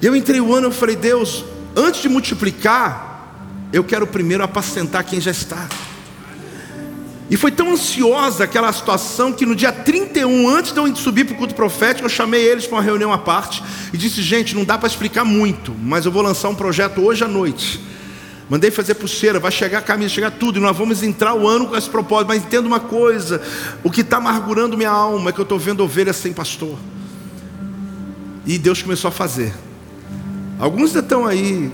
[0.00, 1.44] Eu entrei o ano, eu falei, Deus,
[1.76, 3.34] antes de multiplicar,
[3.72, 5.68] eu quero primeiro apacentar quem já está.
[7.30, 11.34] E foi tão ansiosa aquela situação que no dia 31, antes de eu subir para
[11.34, 13.62] o culto profético, eu chamei eles para uma reunião à parte
[13.92, 17.22] e disse: gente, não dá para explicar muito, mas eu vou lançar um projeto hoje
[17.22, 17.80] à noite.
[18.48, 21.68] Mandei fazer pulseira, vai chegar a camisa, chegar tudo, e nós vamos entrar o ano
[21.68, 22.26] com esse propósito.
[22.26, 23.40] Mas entenda uma coisa:
[23.84, 26.76] o que está amargurando minha alma é que eu estou vendo ovelhas sem pastor.
[28.44, 29.54] E Deus começou a fazer.
[30.58, 31.70] Alguns ainda estão aí,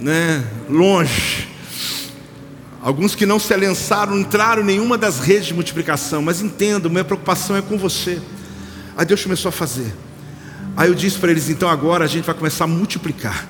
[0.00, 1.49] né, longe
[2.82, 7.04] Alguns que não se alençaram, entraram em nenhuma das redes de multiplicação, mas entendo, minha
[7.04, 8.20] preocupação é com você.
[8.96, 9.94] Aí Deus começou a fazer.
[10.76, 13.46] Aí eu disse para eles: então agora a gente vai começar a multiplicar,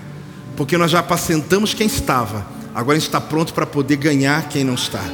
[0.57, 4.64] porque nós já apacentamos quem estava, agora a gente está pronto para poder ganhar quem
[4.64, 5.05] não está.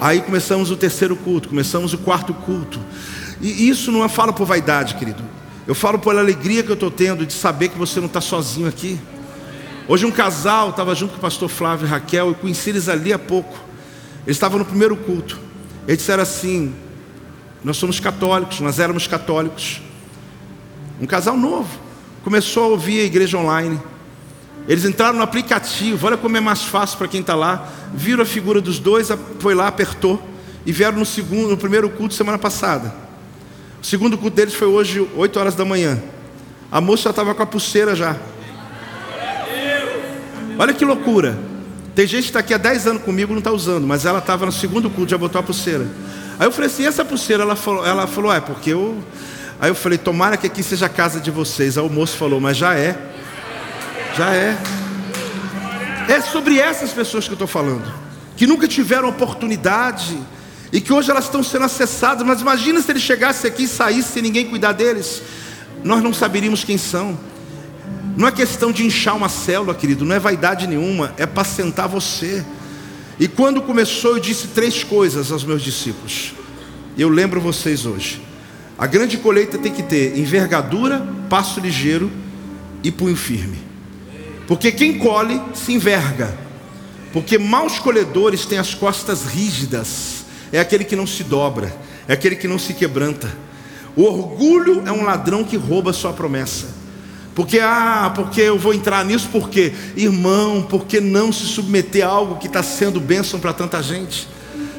[0.00, 2.80] Aí começamos o terceiro culto, começamos o quarto culto,
[3.40, 5.22] e isso não é falo por vaidade, querido,
[5.66, 8.66] eu falo por alegria que eu estou tendo de saber que você não está sozinho
[8.66, 8.98] aqui.
[9.90, 13.10] Hoje um casal estava junto com o pastor Flávio e Raquel, e conheci eles ali
[13.10, 13.58] há pouco.
[14.26, 15.38] Eles estavam no primeiro culto.
[15.86, 16.74] Eles disseram assim:
[17.64, 19.80] Nós somos católicos, nós éramos católicos.
[21.00, 21.70] Um casal novo.
[22.22, 23.80] Começou a ouvir a igreja online.
[24.68, 27.66] Eles entraram no aplicativo, olha como é mais fácil para quem está lá.
[27.94, 29.08] Viram a figura dos dois,
[29.38, 30.22] foi lá, apertou.
[30.66, 32.94] E vieram no segundo, no primeiro culto semana passada.
[33.80, 35.98] O segundo culto deles foi hoje, 8 horas da manhã.
[36.70, 38.18] A moça já estava com a pulseira já.
[40.58, 41.38] Olha que loucura.
[41.94, 44.44] Tem gente que está aqui há 10 anos comigo não está usando, mas ela estava
[44.44, 45.86] no segundo culto, já botou a pulseira.
[46.38, 47.44] Aí eu falei assim, essa pulseira?
[47.44, 48.98] Ela falou, ela falou, é porque eu.
[49.60, 51.78] Aí eu falei, tomara que aqui seja a casa de vocês.
[51.78, 52.98] Aí o moço falou, mas já é.
[54.16, 54.58] Já é.
[56.08, 57.92] É sobre essas pessoas que eu estou falando,
[58.36, 60.18] que nunca tiveram oportunidade
[60.72, 62.26] e que hoje elas estão sendo acessadas.
[62.26, 65.22] Mas imagina se ele chegasse aqui e saísse sem ninguém cuidar deles,
[65.84, 67.16] nós não saberíamos quem são.
[68.18, 71.86] Não é questão de inchar uma célula, querido, não é vaidade nenhuma, é para sentar
[71.86, 72.44] você.
[73.16, 76.34] E quando começou, eu disse três coisas aos meus discípulos.
[76.98, 78.20] Eu lembro vocês hoje.
[78.76, 82.10] A grande colheita tem que ter envergadura, passo ligeiro
[82.82, 83.58] e punho firme.
[84.48, 86.36] Porque quem colhe se enverga.
[87.12, 90.24] Porque maus colhedores têm as costas rígidas.
[90.50, 91.72] É aquele que não se dobra,
[92.08, 93.32] é aquele que não se quebranta.
[93.94, 96.77] O orgulho é um ladrão que rouba sua promessa.
[97.38, 102.34] Porque, ah, porque eu vou entrar nisso, porque, irmão, porque não se submeter a algo
[102.34, 104.26] que está sendo bênção para tanta gente?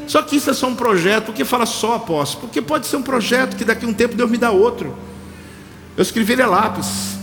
[0.06, 3.02] Só que isso é só um projeto, porque fala só apóstolo, porque pode ser um
[3.02, 4.94] projeto que daqui a um tempo Deus me dá outro.
[5.96, 7.18] Eu escrevi ele a lápis.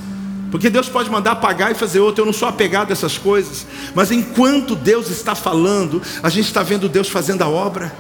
[0.51, 3.67] Porque Deus pode mandar apagar e fazer outro, eu não sou apegado a essas coisas.
[3.95, 7.95] Mas enquanto Deus está falando, a gente está vendo Deus fazendo a obra.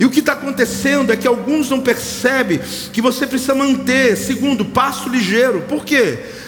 [0.00, 2.62] E o que está acontecendo é que alguns não percebem
[2.94, 5.60] que você precisa manter, segundo, passo ligeiro.
[5.68, 6.45] Por quê?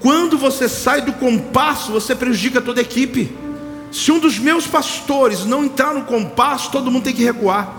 [0.00, 3.32] Quando você sai do compasso, você prejudica toda a equipe.
[3.90, 7.74] Se um dos meus pastores não entrar no compasso, todo mundo tem que recuar.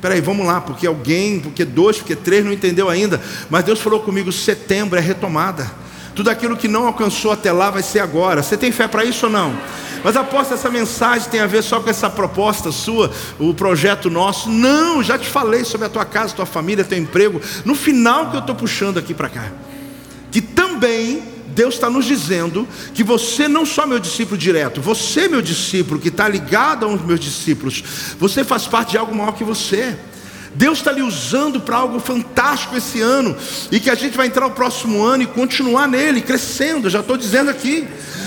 [0.00, 3.20] Peraí, vamos lá, porque alguém, porque dois, porque três não entendeu ainda.
[3.48, 5.70] Mas Deus falou comigo: setembro é retomada.
[6.14, 8.42] Tudo aquilo que não alcançou até lá vai ser agora.
[8.42, 9.56] Você tem fé para isso ou não?
[10.02, 14.48] Mas aposto essa mensagem tem a ver só com essa proposta sua, o projeto nosso.
[14.50, 17.40] Não, já te falei sobre a tua casa, tua família, teu emprego.
[17.64, 19.52] No final que eu estou puxando aqui para cá.
[20.30, 21.22] Que também
[21.54, 26.08] Deus está nos dizendo que você não só meu discípulo direto, você meu discípulo que
[26.08, 27.82] está ligado aos meus discípulos,
[28.18, 29.96] você faz parte de algo maior que você.
[30.54, 33.36] Deus está lhe usando para algo fantástico esse ano
[33.70, 36.90] e que a gente vai entrar no próximo ano e continuar nele, crescendo.
[36.90, 37.86] Já estou dizendo aqui.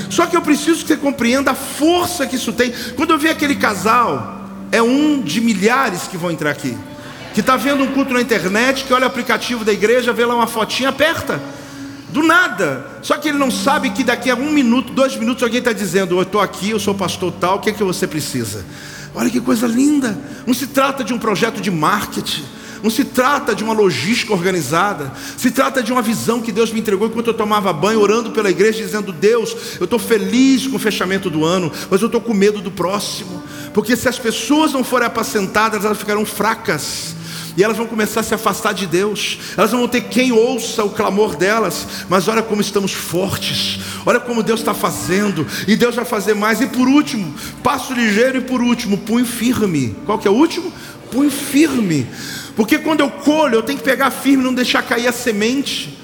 [0.09, 2.73] Só que eu preciso que você compreenda a força que isso tem.
[2.95, 6.77] Quando eu vi aquele casal, é um de milhares que vão entrar aqui,
[7.33, 10.35] que está vendo um culto na internet, que olha o aplicativo da igreja, vê lá
[10.35, 11.41] uma fotinha, aperta.
[12.13, 12.85] Do nada.
[13.01, 16.15] Só que ele não sabe que daqui a um minuto, dois minutos, alguém está dizendo:
[16.15, 18.63] Eu estou aqui, eu sou pastor tal, o que é que você precisa?
[19.15, 20.15] Olha que coisa linda.
[20.45, 22.45] Não se trata de um projeto de marketing.
[22.83, 26.81] Não se trata de uma logística organizada, se trata de uma visão que Deus me
[26.81, 30.79] entregou enquanto eu tomava banho, orando pela igreja, dizendo: Deus, eu estou feliz com o
[30.79, 33.41] fechamento do ano, mas eu estou com medo do próximo,
[33.73, 37.15] porque se as pessoas não forem apacentadas, elas ficarão fracas
[37.55, 40.83] e elas vão começar a se afastar de Deus, elas não vão ter quem ouça
[40.83, 45.95] o clamor delas, mas olha como estamos fortes, olha como Deus está fazendo, e Deus
[45.95, 46.61] vai fazer mais.
[46.61, 49.95] E por último, passo ligeiro, e por último, punho firme.
[50.05, 50.71] Qual que é o último?
[51.11, 52.07] Punho firme,
[52.55, 55.97] porque quando eu colho, eu tenho que pegar firme, não deixar cair a semente.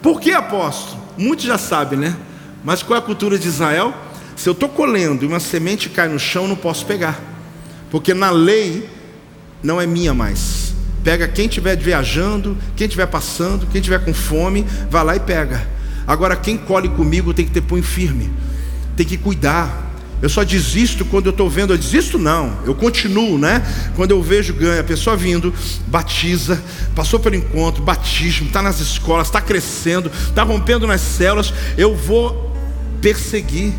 [0.00, 1.02] Por que apóstolo?
[1.18, 2.16] Muitos já sabem, né?
[2.62, 3.92] Mas qual é a cultura de Israel?
[4.36, 7.20] Se eu estou colhendo e uma semente cai no chão, não posso pegar,
[7.90, 8.88] porque na lei
[9.62, 10.63] não é minha mais
[11.04, 15.64] Pega quem estiver viajando, quem estiver passando, quem estiver com fome, vai lá e pega.
[16.06, 18.32] Agora, quem colhe comigo tem que ter punho firme,
[18.96, 19.92] tem que cuidar.
[20.22, 23.62] Eu só desisto quando eu estou vendo, eu desisto não, eu continuo, né?
[23.94, 25.52] Quando eu vejo ganha, a pessoa vindo,
[25.88, 26.62] batiza,
[26.94, 32.56] passou pelo encontro, batismo, está nas escolas, está crescendo, está rompendo nas células, eu vou
[33.02, 33.74] perseguir,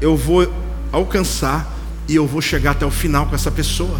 [0.00, 0.48] eu vou
[0.92, 1.76] alcançar
[2.06, 3.98] e eu vou chegar até o final com essa pessoa.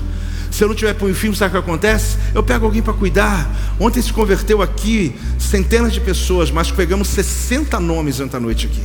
[0.51, 2.17] Se eu não tiver punho firme, sabe o que acontece?
[2.35, 3.49] Eu pego alguém para cuidar.
[3.79, 8.83] Ontem se converteu aqui centenas de pessoas, mas pegamos 60 nomes ontem à noite aqui.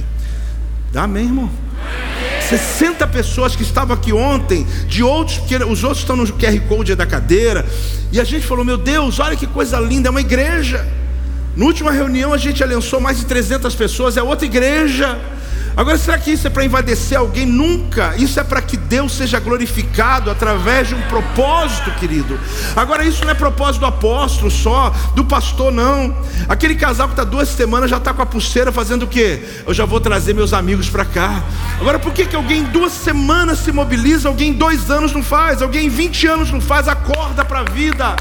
[0.91, 1.49] Dá amém, irmão?
[2.49, 6.95] 60 pessoas que estavam aqui ontem, de outros, porque os outros estão no QR Code
[6.95, 7.65] da cadeira,
[8.11, 10.85] e a gente falou: Meu Deus, olha que coisa linda, é uma igreja.
[11.55, 15.19] Na última reunião a gente alençou mais de 300 pessoas, é outra igreja.
[15.75, 17.45] Agora, será que isso é para envadecer alguém?
[17.45, 18.15] Nunca.
[18.17, 22.39] Isso é para que Deus seja glorificado através de um propósito, querido.
[22.75, 26.15] Agora, isso não é propósito do apóstolo só, do pastor, não.
[26.47, 29.43] Aquele casal que está duas semanas já está com a pulseira fazendo o quê?
[29.65, 31.43] Eu já vou trazer meus amigos para cá.
[31.79, 35.23] Agora, por que, que alguém em duas semanas se mobiliza, alguém em dois anos não
[35.23, 36.87] faz, alguém em 20 anos não faz?
[36.87, 38.15] Acorda para a vida.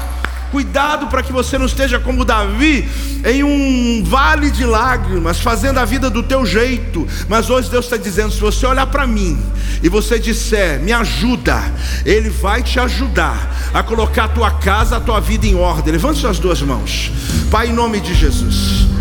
[0.53, 2.87] Cuidado para que você não esteja como Davi
[3.25, 7.07] em um vale de lágrimas, fazendo a vida do teu jeito.
[7.27, 9.35] Mas hoje Deus está dizendo: se você olhar para mim
[9.81, 11.59] e você disser, me ajuda,
[12.05, 15.91] Ele vai te ajudar a colocar a tua casa, a tua vida em ordem.
[15.91, 17.11] Levante suas duas mãos,
[17.49, 18.92] Pai, em nome de Jesus.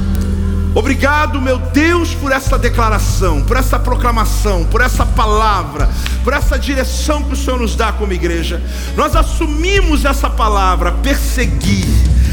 [0.75, 5.89] Obrigado, meu Deus, por essa declaração, por essa proclamação, por essa palavra,
[6.25, 8.63] por essa direção que o Senhor nos dá como igreja.
[8.97, 11.87] Nós assumimos essa palavra, perseguir,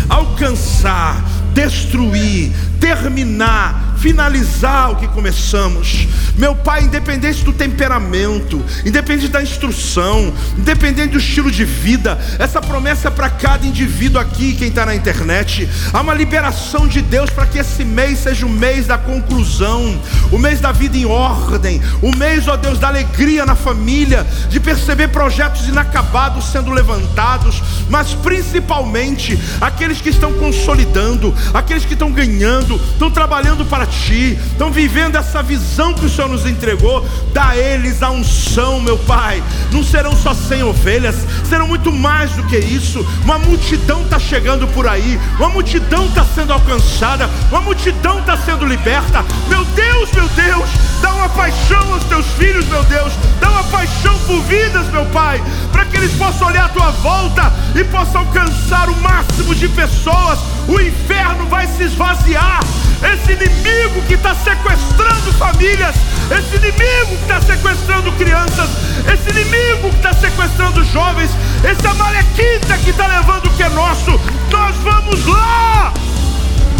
[0.07, 1.21] alcançar,
[1.53, 6.07] destruir, terminar, finalizar o que começamos.
[6.37, 13.09] Meu Pai, independente do temperamento, independente da instrução, independente do estilo de vida, essa promessa
[13.09, 15.67] é para cada indivíduo aqui, quem está na internet.
[15.91, 20.37] Há uma liberação de Deus para que esse mês seja o mês da conclusão, o
[20.37, 25.09] mês da vida em ordem, o mês, ó Deus, da alegria na família, de perceber
[25.09, 33.09] projetos inacabados sendo levantados, mas principalmente aqueles que estão consolidando, aqueles que estão ganhando, estão
[33.09, 38.01] trabalhando para ti, estão vivendo essa visão que o Senhor nos entregou, dá a eles
[38.03, 39.43] a unção, meu Pai.
[39.71, 41.15] Não serão só 100 ovelhas,
[41.47, 43.05] serão muito mais do que isso.
[43.23, 48.65] Uma multidão está chegando por aí, uma multidão está sendo alcançada, uma multidão está sendo
[48.65, 49.23] liberta.
[49.47, 50.69] Meu Deus, meu Deus,
[51.01, 55.41] dá uma paixão aos teus filhos, meu Deus, dá uma paixão por vidas, meu Pai,
[55.71, 60.39] para que eles possam olhar a tua volta e possam alcançar o máximo de pessoas.
[60.67, 62.59] O inferno não vai se esvaziar.
[63.01, 65.95] Esse inimigo que está sequestrando famílias,
[66.29, 68.69] esse inimigo que está sequestrando crianças,
[69.11, 71.31] esse inimigo que está sequestrando jovens,
[71.63, 74.11] essa malequita que está levando o que é nosso,
[74.51, 75.93] nós vamos lá,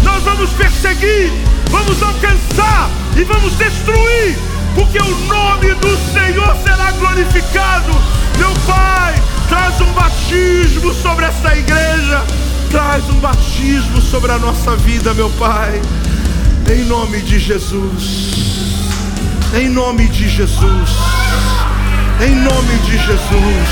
[0.02, 1.32] nós vamos perseguir,
[1.70, 4.38] vamos alcançar e vamos destruir,
[4.74, 7.92] porque o nome do Senhor será glorificado.
[8.36, 9.14] Meu Pai,
[9.48, 12.24] traz um batismo sobre essa igreja
[12.70, 15.82] traz um batismo sobre a nossa vida, meu Pai,
[16.72, 18.30] em nome de Jesus.
[19.54, 20.90] Em nome de Jesus.
[22.24, 23.68] Em nome de Jesus.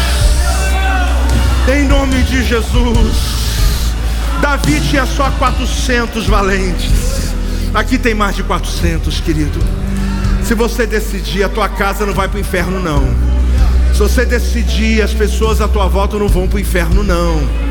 [1.73, 3.39] Em nome de Jesus.
[4.43, 7.33] Davi tinha só 400 valentes.
[7.73, 9.61] Aqui tem mais de 400, querido.
[10.43, 13.03] Se você decidir, a tua casa não vai para o inferno, não.
[13.93, 17.68] Se você decidir, as pessoas à tua volta não vão para o inferno, não.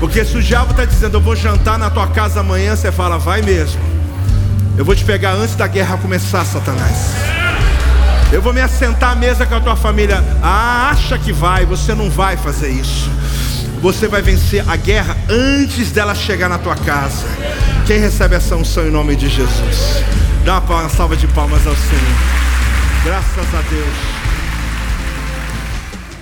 [0.00, 3.18] Porque se o diabo está dizendo, eu vou jantar na tua casa amanhã, você fala,
[3.18, 3.80] vai mesmo.
[4.76, 7.12] Eu vou te pegar antes da guerra começar, Satanás.
[8.32, 10.24] Eu vou me assentar à mesa com a tua família.
[10.42, 13.10] Ah, acha que vai, você não vai fazer isso.
[13.82, 17.26] Você vai vencer a guerra antes dela chegar na tua casa.
[17.86, 20.02] Quem recebe essa unção em nome de Jesus?
[20.44, 22.16] Dá uma salva de palmas ao Senhor.
[23.04, 24.19] Graças a Deus.